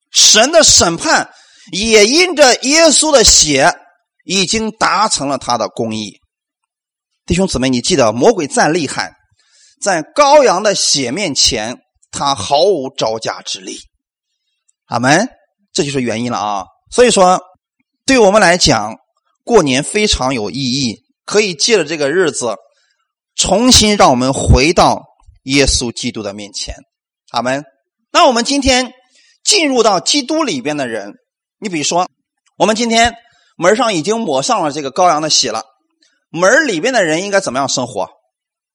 [0.10, 1.30] 神的审判
[1.72, 3.72] 也因着耶稣的血
[4.26, 6.20] 已经达成了他的公义。
[7.28, 9.14] 弟兄姊妹，你记得，魔鬼再厉害，
[9.80, 11.78] 在羔羊的血面前，
[12.10, 13.78] 他毫无招架之力。
[14.88, 15.30] 阿门，
[15.72, 16.66] 这就是原因了啊！
[16.90, 17.40] 所以说，
[18.08, 18.96] 对我们来讲，
[19.44, 22.56] 过年非常有意义，可以借着这个日子，
[23.42, 25.02] 重新让我们回到
[25.46, 26.76] 耶稣基督的面前。
[27.32, 27.64] 阿门。
[28.12, 28.94] 那我们今天
[29.44, 31.14] 进入到基督里边的人，
[31.60, 32.08] 你比如说，
[32.56, 33.16] 我们今天
[33.58, 35.64] 门上已经抹上了这个羔羊的血了，
[36.30, 38.10] 门里边的人应该怎么样生活？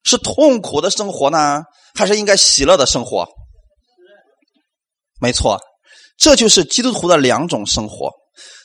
[0.02, 1.62] 是痛苦的生活呢，
[1.94, 3.28] 还是应该喜乐的生活？
[5.20, 5.60] 没错，
[6.18, 8.10] 这就是基督徒的两种生活。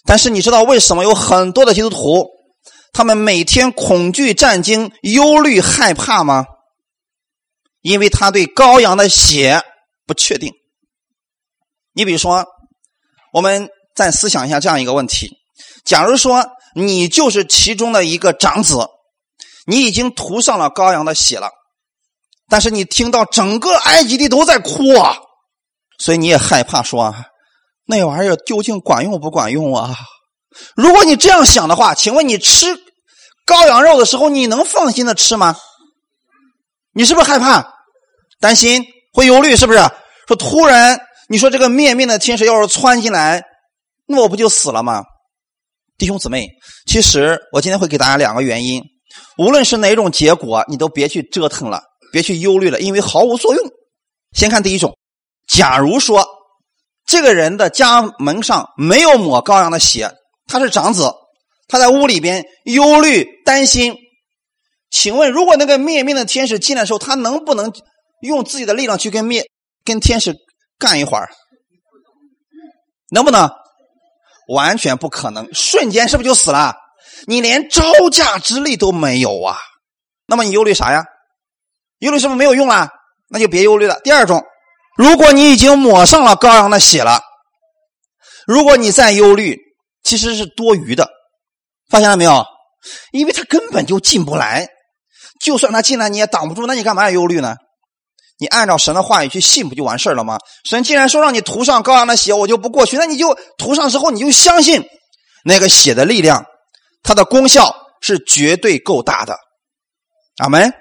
[0.06, 2.28] 但是你知道为什么有很多的基督徒，
[2.94, 6.46] 他们每天恐惧、战惊、忧虑、害怕吗？
[7.82, 9.64] 因为他对羔羊的血
[10.06, 10.54] 不确定。
[11.94, 12.46] 你比如说，
[13.34, 15.30] 我们再思想一下这样一个问题：
[15.84, 18.78] 假如说你就是其中的一个长子，
[19.66, 21.50] 你已经涂上了羔羊的血了，
[22.50, 25.18] 但是你听到整个埃及地都在哭啊，
[25.98, 27.16] 所以你也害怕说，
[27.86, 29.96] 那玩意儿究竟管用不管用啊？
[30.76, 32.68] 如果你这样想的话，请问你吃
[33.46, 35.56] 羔羊肉的时候，你能放心的吃吗？
[36.94, 37.74] 你是不是害怕、
[38.40, 38.84] 担心、
[39.14, 39.56] 会忧虑？
[39.56, 39.80] 是不是？
[40.28, 41.00] 说突然。
[41.28, 43.42] 你说这个灭命的天使要是窜进来，
[44.06, 45.02] 那我不就死了吗？
[45.98, 46.46] 弟兄姊妹，
[46.88, 48.84] 其实我今天会给大家两个原因，
[49.38, 51.82] 无论是哪种结果，你都别去折腾了，
[52.12, 53.66] 别去忧虑了，因为毫无作用。
[54.34, 54.94] 先看第一种，
[55.48, 56.28] 假如说
[57.06, 60.12] 这个人的家门上没有抹羔羊的血，
[60.52, 61.14] 他是长子，
[61.70, 63.96] 他在屋里边忧虑担心，
[64.90, 67.72] 请问，如果那个灭命的天使进来的时候，他能不能
[68.22, 69.50] 用自己的力量去跟灭
[69.86, 70.36] 跟天使？
[70.78, 71.30] 干一会儿，
[73.12, 73.50] 能不能？
[74.48, 76.76] 完全不可能，瞬间是不是就死了？
[77.28, 79.58] 你连招架之力都没有啊！
[80.26, 81.06] 那么你忧虑啥呀？
[82.00, 82.90] 忧虑是不是没有用啊？
[83.30, 84.02] 那就别忧虑了。
[84.04, 84.44] 第二种，
[84.98, 87.22] 如果你已经抹上了羔羊的血了，
[88.46, 89.58] 如果你再忧虑，
[90.04, 91.10] 其实是多余的。
[91.90, 92.46] 发现了没有？
[93.12, 94.68] 因为他根本就进不来，
[95.40, 97.56] 就算他进来你也挡不住，那你干嘛要忧虑呢？
[98.40, 100.40] 你按照神的话语去信，不就完事了吗？
[100.68, 104.84] 神既然说让你涂上羔羊的血，我就不过去，那你就涂上之后，你就相信
[105.46, 106.44] 那个血的力量，
[107.04, 109.38] 它的功效是绝对够大的。
[110.38, 110.74] 阿门。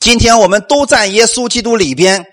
[0.00, 2.26] 今天我们都在耶稣基督里边，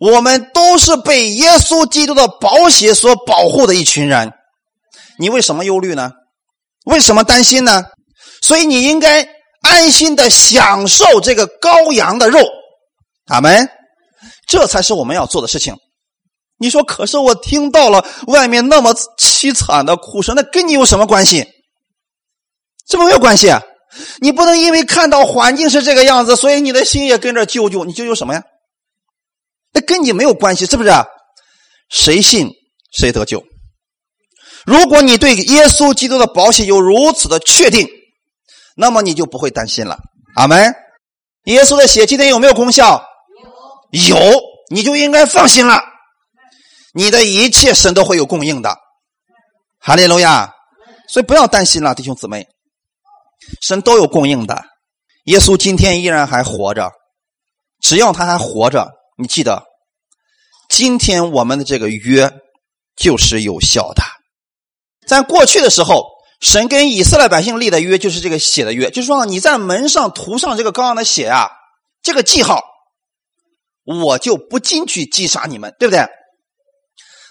[0.00, 4.32] 我们都是被耶稣基督的宝血所保护的一群人。
[5.18, 6.12] 你为什么忧虑呢？
[6.86, 7.84] 为什么担心呢？
[8.42, 9.26] 所以你应该
[9.62, 12.40] 安心的享受这个羔羊的肉。
[13.26, 13.68] 阿门，
[14.46, 15.74] 这才是我们要做的事情。
[16.58, 21.46] 你说，可是我听到了外面那么凄惨的哭声，那跟你有什么关系？
[22.86, 23.62] 这没有关系啊。
[24.20, 27.84] 你不能因为看到环境是这个样子，所以你的心也跟着揪揪。
[27.84, 28.42] 你揪揪什么呀？
[29.72, 30.90] 那跟你没有关系，是不是？
[31.90, 32.50] 谁信
[32.92, 33.42] 谁得救。
[34.64, 37.86] 如果你对耶稣基督的保险有如此的确定，
[38.76, 39.98] 那么你就不会担心了。
[40.36, 40.74] 阿门。
[41.44, 43.04] 耶稣的血今天有没有功效？
[43.90, 44.16] 有，
[44.70, 45.82] 你就应该放心了。
[46.94, 48.76] 你的一切神都会有供应的，
[49.78, 50.54] 哈利路亚。
[51.06, 52.48] 所以不要担心了，弟兄姊妹，
[53.60, 54.64] 神都有供应的。
[55.24, 56.90] 耶稣今天依然还活着，
[57.80, 59.62] 只要他还活着，你记得，
[60.70, 62.32] 今天我们的这个约
[62.96, 64.02] 就是有效的。
[65.06, 66.06] 在过去的时候，
[66.40, 71.50] 神跟以色列百姓立的约就是这个血的约，就是说你在门上涂上这个羔羊的血啊，
[72.02, 72.62] 这个记号。
[73.86, 76.06] 我就不进去击杀你们，对不对？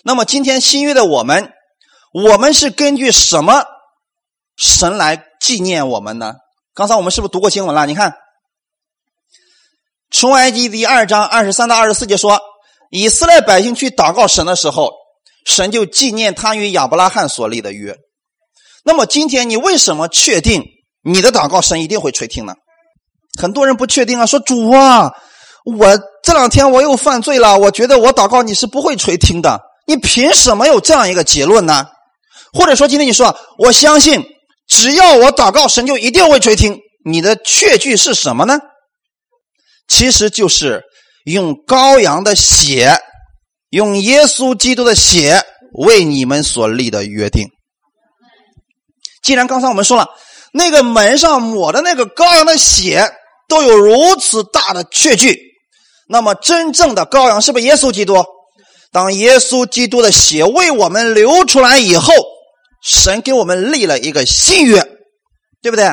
[0.04, 1.52] 那么今天新约的我们，
[2.14, 3.64] 我们是根据什么
[4.56, 6.36] 神来纪念我们呢？
[6.76, 7.88] 刚才我们是不是读过经文了？
[7.88, 8.14] 你看，
[10.12, 12.40] 出埃及第二章二十三到二十四节说，
[12.92, 14.94] 以色列百姓去祷告神的时候，
[15.46, 17.96] 神就纪念他与亚伯拉罕所立的约。
[18.84, 20.64] 那么今天你为什么确定
[21.04, 22.54] 你的祷告神一定会垂听呢？
[23.40, 25.12] 很多人不确定啊，说主啊。
[25.66, 29.62] 我这两天我又犯罪了，我觉得我祷告你是不会垂听的。
[29.88, 31.88] 你凭什么有这样一个结论呢？
[32.52, 34.24] 或者说今天你说我相信，
[34.68, 38.60] 只要我祷告神就一定会垂听，你的确据是什么呢？
[39.88, 40.84] 其实就是
[41.26, 42.98] 用羔羊的血，
[43.74, 47.48] 用耶稣基督的血为你们所立的约定。
[49.24, 50.08] 既然刚才我们说了，
[50.54, 53.12] 那个门上抹的那个羔羊的血
[53.50, 55.40] 都有如此大的确据。
[56.08, 58.24] 那么，真正的羔羊是不是耶稣基督？
[58.92, 62.14] 当耶稣基督的血为我们流出来以后，
[62.84, 64.88] 神给我们立了一个新约，
[65.64, 65.92] 对不对？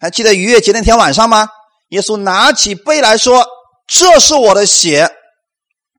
[0.00, 1.48] 还记得逾越节那天晚上吗？
[1.90, 3.46] 耶稣拿起杯来说
[3.86, 5.10] ：“这是我的血，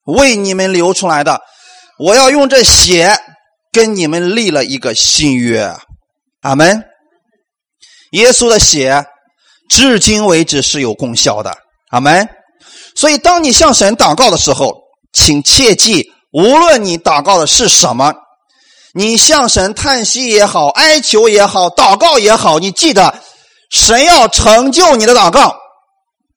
[0.05, 1.39] 为你们流出来的。
[1.99, 3.17] 我要用这血
[3.71, 5.75] 跟你们立了一个新约。”
[6.41, 6.83] 阿门。
[8.11, 9.05] 耶稣的血
[9.69, 11.57] 至今为止是有功效的。
[11.89, 12.27] 阿门。
[12.95, 14.73] 所以，当你向神祷告的时候，
[15.11, 18.13] 请切记无论你祷告的是什么，
[18.93, 23.13] 你向神叹息也好，哀求也好，祷告也好，你记得，
[23.69, 25.57] 神要成就你的祷告，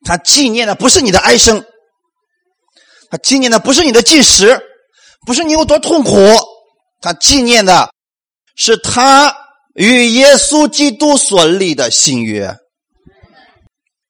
[0.05, 1.65] 他纪念的不是你的哀声，
[3.11, 4.61] 他纪念的不是你的计时，
[5.27, 6.17] 不是你有多痛苦，
[7.01, 7.91] 他纪念的
[8.57, 9.35] 是他
[9.75, 12.57] 与耶稣基督所立的新约。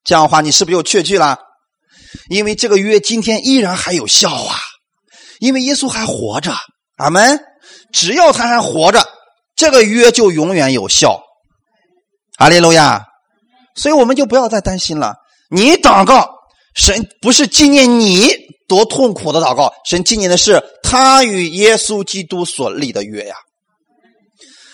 [0.05, 1.38] 这样的话，你是不是又确据了？
[2.30, 4.57] 因为这个约今天依然还有效啊。
[5.38, 6.53] 因为耶稣还活着，
[6.96, 7.38] 阿门。
[7.92, 9.07] 只要他还活着，
[9.55, 11.22] 这个约就永远有效。
[12.38, 13.05] 阿利路亚。
[13.76, 15.14] 所以我们就不要再担心了。
[15.51, 16.28] 你祷告，
[16.74, 18.28] 神不是纪念你
[18.68, 23.34] 多痛苦的祷告，神纪念的是他与耶稣基督所立的约呀。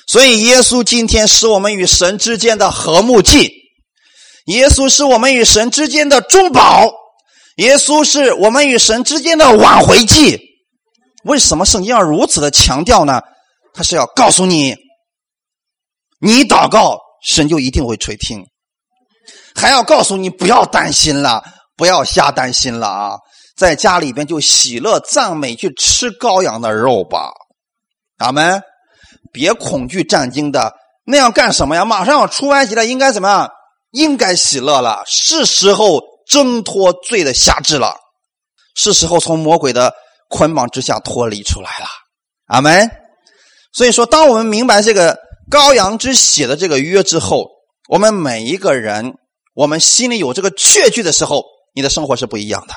[0.06, 3.50] 所以耶稣今天是我们与神之间的和睦祭，
[4.46, 6.90] 耶稣是我们与神之间的中保，
[7.56, 10.38] 耶稣是我们与神之间的挽回祭。
[11.24, 13.22] 为什么圣经要如此的强调呢？
[13.72, 14.76] 他是要告诉你，
[16.20, 18.40] 你祷告，神就一定会垂听；
[19.54, 21.42] 还要告诉你不要担心了，
[21.76, 23.16] 不要瞎担心了啊！
[23.56, 27.32] 在家里边就喜乐赞美，去吃羔羊的肉吧，
[28.18, 28.62] 阿门！
[29.32, 30.74] 别恐惧战惊的
[31.04, 31.84] 那样干什么呀？
[31.84, 33.50] 马上要出埃及了，应该怎么样？
[33.90, 37.96] 应该喜乐了，是时候挣脱罪的辖制了，
[38.74, 39.94] 是时候从魔鬼的。
[40.30, 41.86] 捆绑之下脱离出来了，
[42.46, 42.90] 阿门。
[43.72, 45.16] 所以说，当我们明白这个
[45.48, 47.46] 羔羊之血的这个约之后，
[47.88, 49.14] 我们每一个人，
[49.54, 51.44] 我们心里有这个确据的时候，
[51.74, 52.74] 你的生活是不一样的，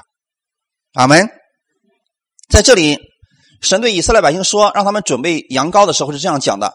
[0.94, 1.30] 阿门。
[2.50, 2.98] 在这里，
[3.62, 6.74] 神对以色列百姓说，让他们准备羊羔的时候是这样讲的：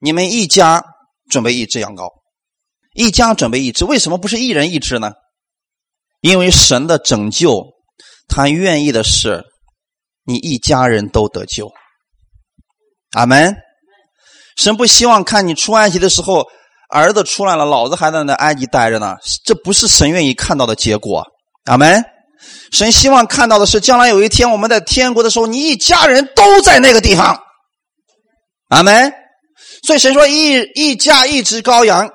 [0.00, 0.84] 你们一家
[1.30, 2.10] 准备一只羊羔，
[2.94, 5.12] 一家准备一只，为什么不是一人一只呢？
[6.20, 7.64] 因为神的拯救，
[8.28, 9.44] 他愿意的是。
[10.24, 11.72] 你一家人都得救，
[13.12, 13.56] 阿门。
[14.58, 16.46] 神不希望看你出埃及的时候，
[16.90, 19.16] 儿子出来了，老子还在那埃及待着呢。
[19.46, 21.26] 这不是神愿意看到的结果，
[21.64, 22.04] 阿门。
[22.72, 27.42] 神希望看到的是，将来有一天我们在天国的时候，你一家人都在那个地方，
[28.68, 29.12] 阿门。
[29.82, 32.10] 所以神说一一家一只羔羊，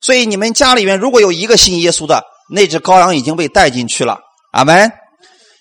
[0.00, 4.18] 所以你们家里面如果有一个信耶稣的，那只羔羊已经被带进去了，
[4.52, 4.92] 阿门。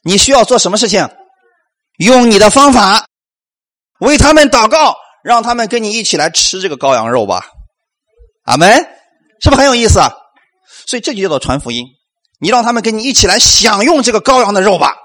[0.03, 1.07] 你需要做什么事情？
[1.97, 3.05] 用你的方法
[3.99, 7.45] 为他们祷告，让他们跟你一起来吃这个羔羊肉吧，
[8.45, 8.75] 阿门，
[9.41, 9.99] 是不是很有意思？
[9.99, 10.11] 啊？
[10.87, 11.85] 所以这就叫做传福音。
[12.41, 14.95] 你让他们跟你一起来享用这个羔羊的肉吧，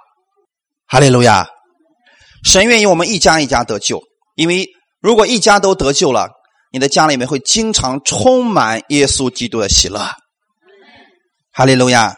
[0.89, 1.47] 哈利路亚！
[2.45, 4.03] 神愿意我们一家一家得救，
[4.35, 4.67] 因为
[5.01, 6.31] 如果一家都得救了，
[6.73, 10.01] 你的家里面会经常充满耶稣基督的喜乐，
[11.53, 12.17] 哈利路亚！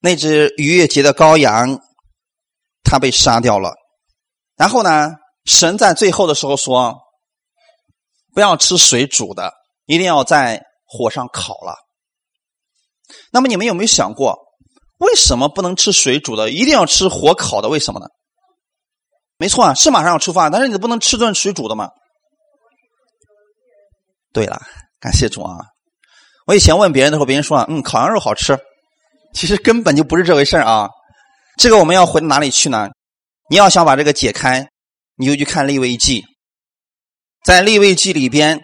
[0.00, 1.78] 那只逾越节的羔羊。
[2.86, 3.72] 他被杀掉了，
[4.56, 5.14] 然后呢？
[5.46, 6.94] 神在最后的时候说
[8.34, 9.52] ：“不要吃水煮的，
[9.86, 11.74] 一定要在火上烤了。”
[13.32, 14.38] 那么你们有没有想过，
[14.98, 17.68] 为什么不能吃水煮的，一定要吃火烤的？
[17.68, 18.06] 为什么呢？
[19.36, 21.90] 没错啊，是马上要出发，但是你不能吃顿水煮的吗？
[24.32, 24.60] 对了，
[25.00, 25.56] 感谢主啊！
[26.46, 28.58] 我以前问别人的时候，别人说：“嗯，烤羊肉好吃。”
[29.34, 30.88] 其实根本就不是这回事啊。
[31.56, 32.88] 这个我们要回到哪里去呢？
[33.50, 34.68] 你要想把这个解开，
[35.16, 36.24] 你就去看立位记。
[37.44, 38.60] 在立位记里边，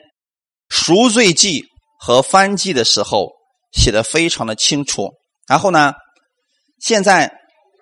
[0.68, 1.64] 赎罪记
[1.98, 3.30] 和翻记的时候
[3.72, 5.10] 写的非常的清楚。
[5.46, 5.92] 然后呢，
[6.78, 7.32] 现在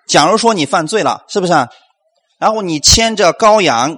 [0.07, 1.53] 假如说你犯罪了，是不是？
[2.39, 3.97] 然后你牵着羔羊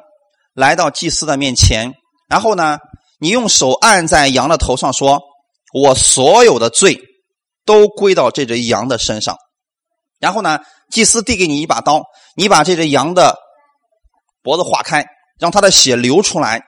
[0.53, 1.93] 来到祭司的面前，
[2.27, 2.79] 然后呢，
[3.19, 5.21] 你用手按在羊的头上，说
[5.73, 6.99] ：“我所有的罪
[7.65, 9.37] 都归到这只羊的身上。”
[10.19, 10.59] 然后呢？
[10.91, 12.03] 祭司递给你一把刀，
[12.35, 13.37] 你把这只羊的
[14.43, 15.05] 脖子划开，
[15.39, 16.61] 让它的血流出来。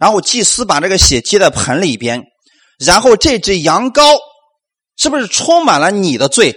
[0.00, 2.20] 然后祭司把这个血接在盆里边，
[2.80, 4.18] 然后这只羊羔
[5.00, 6.54] 是不是充满了你的罪？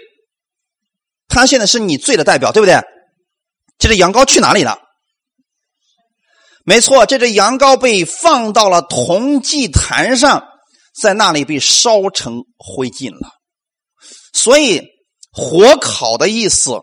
[1.28, 2.80] 他现在是你罪的代表，对不对？
[3.80, 4.78] 这只羊羔去哪里了？
[6.64, 10.44] 没错，这只羊羔被放到了铜祭坛上，
[11.02, 13.30] 在那里被烧成灰烬了。
[14.34, 14.82] 所以
[15.32, 16.74] 火烤的意思。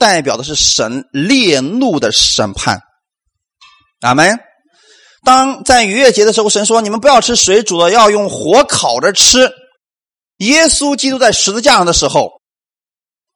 [0.00, 2.78] 代表的是神烈怒的审判，
[4.00, 4.38] 阿门。
[5.24, 9.50] 当在逾越节的时候，神说：“你们不要吃水煮的，要用火烤着吃。”
[10.38, 12.40] 耶稣基督在十字架上的时候，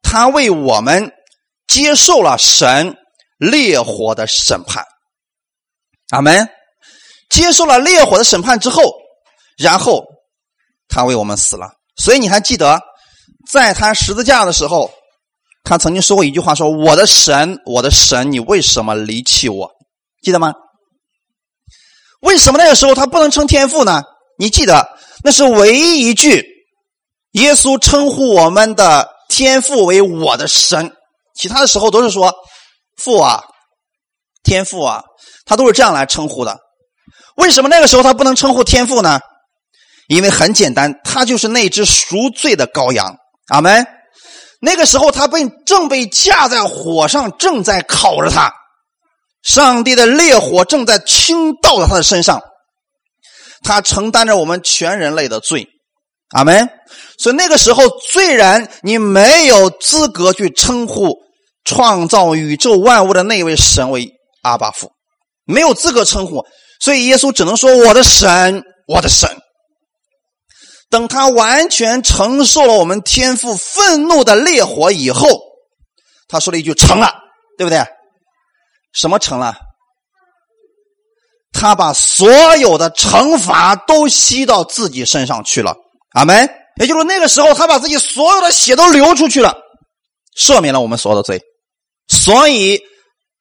[0.01, 1.11] 他为我们
[1.67, 2.95] 接受了神
[3.37, 4.83] 烈火的审判，
[6.09, 6.49] 阿门。
[7.29, 8.93] 接受了烈火的审判之后，
[9.57, 10.03] 然后
[10.87, 11.71] 他为我们死了。
[11.95, 12.79] 所以你还记得，
[13.49, 14.91] 在他十字架的时候。
[15.65, 19.71] 他曾经说过一句话：“说我的神，我的神，你为什么离弃我？”
[20.21, 20.53] 记得吗？
[22.19, 24.03] 为什么那个时候他不能称天父呢？
[24.37, 24.85] 你记得，
[25.23, 26.45] 那是唯一一句
[27.33, 30.91] 耶稣称呼我们的天父为我的神，
[31.35, 32.33] 其他的时候都是说
[32.97, 33.43] 父啊，
[34.43, 35.03] 天父啊，
[35.45, 36.57] 他都是这样来称呼的。
[37.35, 39.19] 为什么那个时候他不能称呼天父呢？
[40.07, 43.17] 因为很简单，他就是那只赎罪的羔羊。
[43.47, 43.85] 阿门。
[44.61, 48.53] 那个时候他被正被架在火上，正在烤着他，
[49.41, 52.41] 上帝的烈火正在倾倒在他的身上，
[53.63, 55.67] 他承担着我们全人类的罪。
[56.29, 56.69] 阿门。
[57.17, 61.15] 所以那个时候，虽然你没有资格去称呼
[61.63, 64.09] 创造宇宙万物的那位神为
[64.41, 64.91] 阿巴父，
[65.45, 66.45] 没有资格称呼。
[66.79, 69.29] 所以耶稣只能说：“我的神，我的神。”
[70.89, 75.27] 等他完全承受了我们天父愤怒的烈火以后，
[76.27, 77.11] 他说了一句：“成了，
[77.57, 77.83] 对不对？”
[78.93, 79.55] 什么成了？
[81.51, 85.75] 他把所有的惩罚都吸到自己身上去了。
[86.13, 86.49] 阿门。
[86.77, 89.55] 也就是那个时候，他把自己所有的血都流出去了，
[90.37, 91.41] 赦免了我们所有的罪。
[92.07, 92.81] 所以，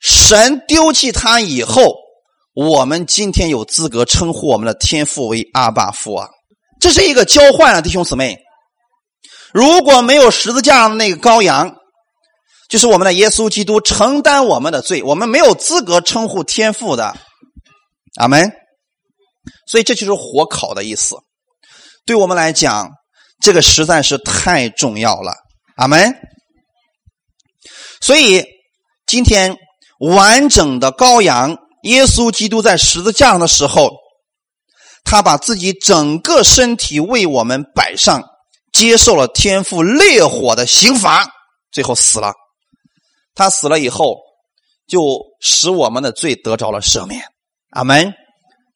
[0.01, 2.03] 神丢弃他以后。
[2.55, 6.29] 我们今天有资格称呼我们的天父为阿爸父啊，
[6.83, 8.39] 这是一个交换啊，弟兄姊妹。
[9.55, 11.75] 如果没有十字架上的那个羔羊，
[12.69, 17.17] 就是我们的耶稣基督承担我们的罪，我们没有资格称呼天父的。
[18.17, 18.53] 阿门。
[19.67, 21.17] 所以这就是火烤的意思。
[22.05, 22.91] 对我们来讲，
[23.41, 25.33] 这个实在是太重要了。
[25.77, 26.15] 阿门。
[28.01, 28.45] 所以
[29.07, 29.57] 今天
[29.99, 31.57] 完整的羔羊。
[31.85, 33.91] 耶稣基督在十字架上的时候，
[35.03, 38.23] 他把自己整个身体为我们摆上，
[38.73, 41.27] 接受了天父烈火的刑罚，
[41.73, 42.35] 最后死了。
[43.35, 44.17] 他死了以后，
[44.87, 47.21] 就使我们的罪得着了赦免。
[47.71, 48.15] 阿门。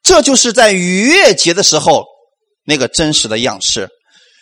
[0.03, 2.05] 这就是在逾越节的时候
[2.67, 3.89] 那个真实的样式。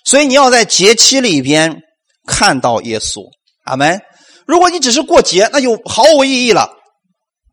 [0.04, 1.82] 所以你要在节期里边
[2.26, 3.22] 看到耶稣。
[3.64, 4.00] 阿门。
[4.46, 6.70] 如果你只是过节，那就毫无意义了。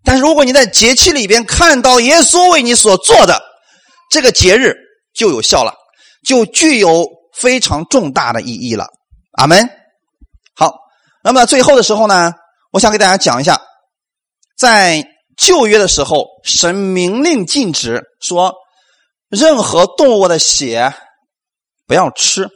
[0.03, 3.41] 但是如果你在节气里边看到耶稣为你所做的
[4.09, 4.73] 这个节日
[5.13, 5.73] 就有效了，
[6.25, 8.87] 就具有非常重大的意义了。
[9.37, 9.69] 阿门。
[10.53, 10.73] 好，
[11.23, 12.33] 那么最后的时候呢，
[12.71, 13.61] 我想给大家讲一下，
[14.57, 15.01] 在
[15.37, 18.53] 旧约的时候，神明令禁止说
[19.31, 20.93] 任何动物的血
[21.87, 22.47] 不要吃。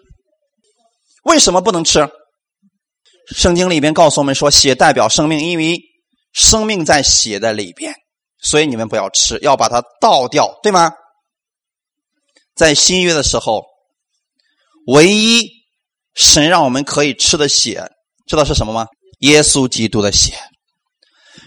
[1.24, 2.08] 为什么不能吃？
[3.36, 5.80] 圣经里边告诉我们说，血代表生命，因为。
[6.38, 7.96] 生命在血的里边，
[8.42, 10.92] 所以你们不要吃，要把它倒掉，对吗？
[12.54, 13.64] 在新约的时候，
[14.88, 15.48] 唯一
[16.14, 17.90] 神让我们可以吃的血，
[18.28, 18.86] 知道是什么吗？
[19.20, 20.34] 耶稣基督的血。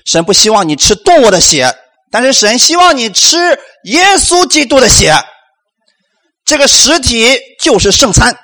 [0.07, 1.67] 神不希望你吃动物的血，
[2.11, 3.37] 但是神希望你吃
[3.85, 5.15] 耶稣基督的血。
[6.45, 8.39] 这个实体就是圣餐。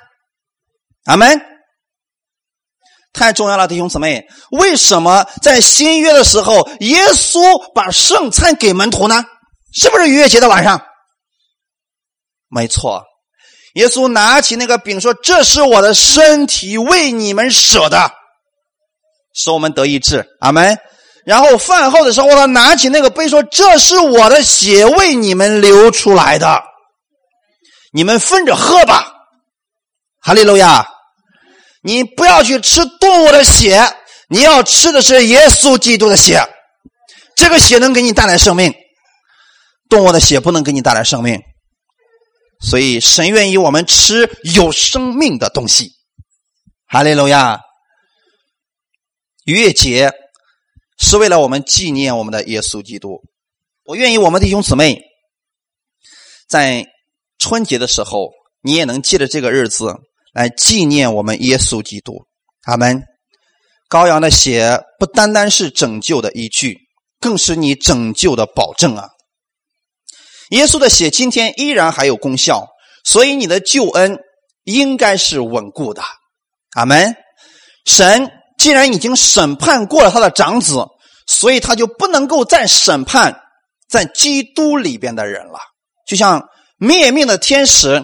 [1.05, 1.41] 阿门。
[3.13, 9.23] 太重要了，弟兄姊妹，为什么在新约的时候，耶稣把圣餐给门徒呢？
[9.73, 10.85] 是不是逾越节的晚上？
[12.49, 13.03] 没错，
[13.75, 18.11] 耶稣拿起那个饼说：“这是我的身体，为你们舍的，
[19.33, 20.77] 使我们得医治。”阿门。
[21.25, 26.63] 然后饭后的时候，他拿起那个杯说：“这是我的血，为你们流出来的，
[27.91, 29.11] 你们分着喝吧。”
[30.21, 30.87] 哈利路亚。
[31.81, 33.79] 你不要去吃动物的血，
[34.27, 36.43] 你要吃的是耶稣基督的血。
[37.35, 38.73] 这个血能给你带来生命，
[39.87, 41.39] 动物的血不能给你带来生命。
[42.59, 45.91] 所以神愿意我们吃有生命的东西。
[46.87, 47.59] 哈利路亚！
[49.45, 50.11] 逾越节
[50.97, 53.21] 是为了我们纪念我们的耶稣基督。
[53.83, 55.01] 我愿意我们弟兄姊妹
[56.47, 56.85] 在
[57.37, 58.31] 春节的时候，
[58.61, 59.95] 你也能记得这个日子。
[60.33, 62.25] 来纪念我们耶稣基督，
[62.63, 63.01] 阿门。
[63.89, 66.77] 羔羊的血不单单是拯救的依据，
[67.21, 69.07] 更是你拯救的保证啊！
[70.49, 72.67] 耶稣的血今天依然还有功效，
[73.05, 74.19] 所以你的救恩
[74.65, 76.03] 应该是稳固的，
[76.73, 77.15] 阿门。
[77.85, 78.29] 神
[78.65, 80.87] 既然已经审判过了他的长子，
[81.27, 83.39] 所以他就不能够再审判
[83.87, 85.59] 在基督里边的人了，
[86.07, 86.43] 就像
[86.77, 88.01] 灭命的天使。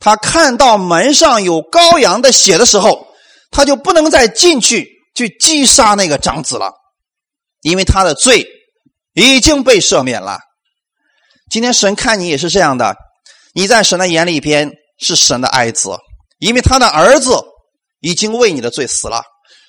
[0.00, 3.06] 他看到门上有羔羊的血的时候，
[3.52, 6.72] 他就不能再进去去击杀那个长子了，
[7.62, 8.44] 因为他的罪
[9.14, 10.40] 已经被赦免了。
[11.52, 12.96] 今天神看你也是这样的，
[13.54, 15.90] 你在神的眼里边是神的爱子，
[16.40, 17.40] 因为他的儿子
[18.00, 19.22] 已经为你的罪死了，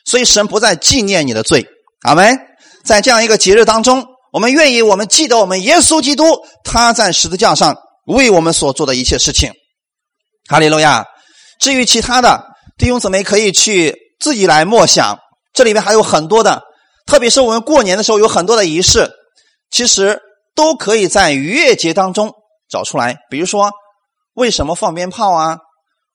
[0.05, 1.65] 所以神不再纪念你的罪。
[2.03, 2.39] 阿门。
[2.83, 6.25] 在这样一个节日当中，我们愿意我们记得我们耶稣基督
[6.63, 7.75] 他在十字架上
[8.07, 9.51] 为我们所做的一切事情。
[10.49, 11.05] 哈利路亚。
[11.59, 12.43] 至于其他的
[12.79, 15.19] 弟兄姊妹，可以去自己来默想。
[15.53, 16.63] 这里面还有很多的，
[17.05, 19.11] 特别是我们过年的时候有很多的仪式，
[19.69, 20.19] 其实
[20.55, 22.33] 都可以在逾越节当中
[22.67, 23.17] 找出来。
[23.29, 23.69] 比如说，
[24.33, 25.57] 为什么放鞭炮啊？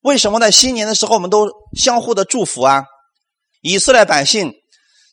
[0.02, 2.82] 为什么在新年的时候我们都相互的祝福啊？
[3.66, 4.54] 以色列百姓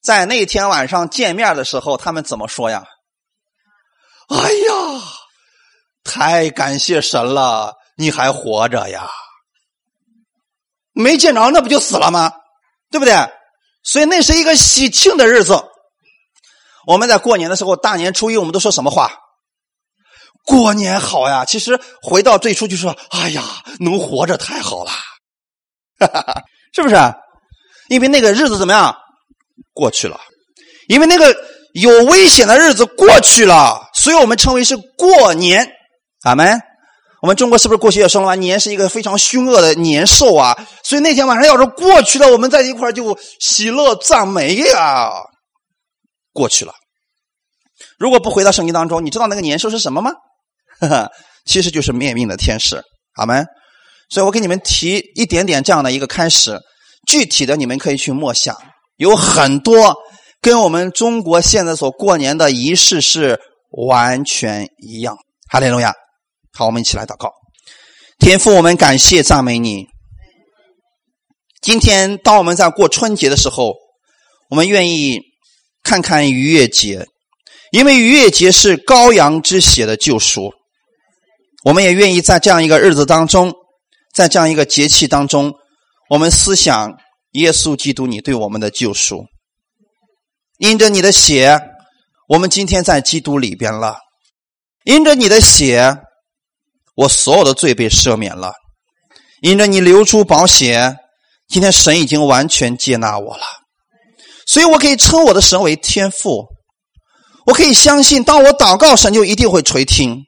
[0.04, 2.86] 在那天晚上见面的时候，他们怎么说呀？
[4.30, 5.02] 哎呀，
[6.04, 9.10] 太感谢神了，你还活着呀！
[10.92, 12.32] 没见着，那不就死了吗？
[12.92, 13.16] 对不对？
[13.82, 15.60] 所以那是一个喜庆的日子。
[16.86, 19.18] 我们在过年的时候，大年初一，我们都说什么话？
[20.46, 21.44] 过年好呀！
[21.44, 23.42] 其实回到最初就说：“哎呀，
[23.80, 24.92] 能活着太好了。
[26.72, 26.96] ”是不是？
[27.90, 28.96] 因为那个日子怎么样？
[29.74, 30.20] 过去了。
[30.88, 31.36] 因为那个
[31.74, 35.68] 有危险的日子过去了，所以我们称为是过年。
[36.24, 36.60] 阿门。
[37.22, 38.36] 我们中国是不是过去也说了吗？
[38.36, 40.54] 年是一个非常凶恶的年兽啊，
[40.84, 45.10] 所以那天晚上要是过去了，我们在一块就喜乐赞美呀。
[46.34, 46.74] 过去了，
[47.98, 50.12] 如果不回到圣经当中，你知道那个年兽是什么吗？
[50.82, 51.10] 哈哈，
[51.46, 52.84] 其实就是灭命的天使，
[53.16, 53.46] 好吗？
[54.10, 56.60] 所以我给你们提一点点这样的一个开始，
[57.08, 58.56] 具体的你们可以去默想，
[58.98, 59.96] 有很多
[60.42, 63.40] 跟我们中国现在所过年的仪式是
[63.72, 65.18] 完全一样。
[65.50, 65.94] 哈利路亚。
[66.52, 67.32] 好，我们一起来祷告。
[68.20, 69.88] 天父，我们感谢赞美你。
[71.62, 73.74] 今天，当我们在过春节的时候，
[74.50, 75.20] 我们愿意
[75.82, 77.08] 看看逾越节，
[77.72, 80.54] 因为逾越节是羔羊之血的救赎。
[81.64, 83.54] 我们也愿意在这样一个日子当中，
[84.14, 85.54] 在这样一个节气当中，
[86.14, 86.96] 我们思想
[87.32, 89.26] 耶稣基督你对我们的救赎。
[90.60, 91.60] 因着你的血，
[92.28, 93.98] 我们今天在基督里边了。
[94.86, 95.98] 因着你的血。
[96.96, 98.54] 我所有的罪被赦免了，
[99.42, 100.96] 因着你流出宝血，
[101.48, 103.44] 今天神已经完全接纳我了，
[104.46, 106.46] 所以我可以称我的神为天父。
[107.48, 110.22] 我可以相信，当我祷告，神就一定会垂听，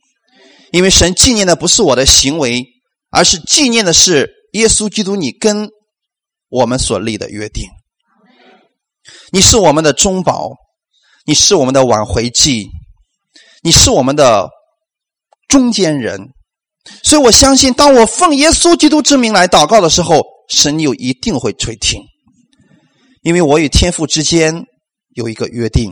[0.71, 2.65] 因为神纪念的不是我的行为，
[3.11, 5.69] 而是纪念的是耶稣基督你跟
[6.49, 7.67] 我们所立的约定。
[9.31, 10.51] 你是我们的中保，
[11.25, 12.69] 你是我们的挽回祭，
[13.61, 14.49] 你是我们的
[15.47, 16.29] 中间人。
[17.03, 22.01] 所以我相信，当我奉耶稣基督之名来祷告的时候，神又一定会垂听，
[23.23, 24.65] 因为我与天父之间
[25.15, 25.91] 有一个约定，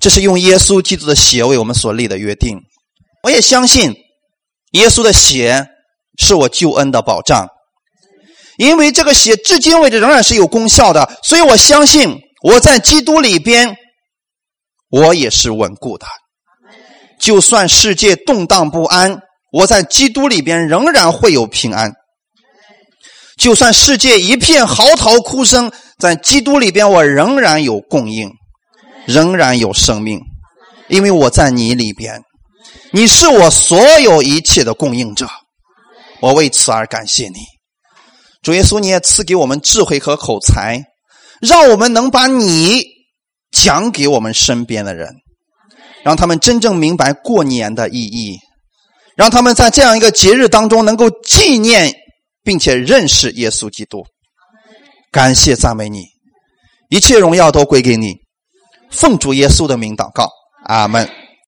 [0.00, 2.58] 这是用耶稣基督的血为我们所立的约定。
[3.22, 3.94] 我也相信，
[4.72, 5.64] 耶稣的血
[6.18, 7.46] 是我救恩的保障，
[8.58, 13.76] 因为这个血至今为止仍然是有功效的，所以我相信我在基督里边，
[14.90, 16.06] 我也是稳固的，
[17.18, 19.20] 就算世界动荡不安。
[19.52, 21.92] 我在基督里边仍然会有平安，
[23.38, 28.28] 就算世界一片嚎啕哭声，在基督里边我仍然有供应，
[29.06, 30.18] 仍然有生命，
[30.88, 32.20] 因为我在你里边，
[32.90, 35.28] 你是我所有一切的供应者，
[36.20, 37.38] 我为此而感谢你，
[38.44, 40.84] 主耶稣，你也赐给我们智慧和口才，
[41.40, 42.84] 让我们能把你
[43.50, 45.08] 讲给我们身边的人，
[46.04, 48.38] 让他们真正明白过年的意义。
[49.16, 51.94] 让他们在这样一个节日当中能够纪念，
[52.42, 54.04] 并且认识耶稣基督。
[55.12, 56.02] 感谢赞美你，
[56.90, 58.12] 一切荣耀都归给你。
[58.90, 60.28] 奉主耶稣的名祷告，
[60.66, 61.08] 阿门。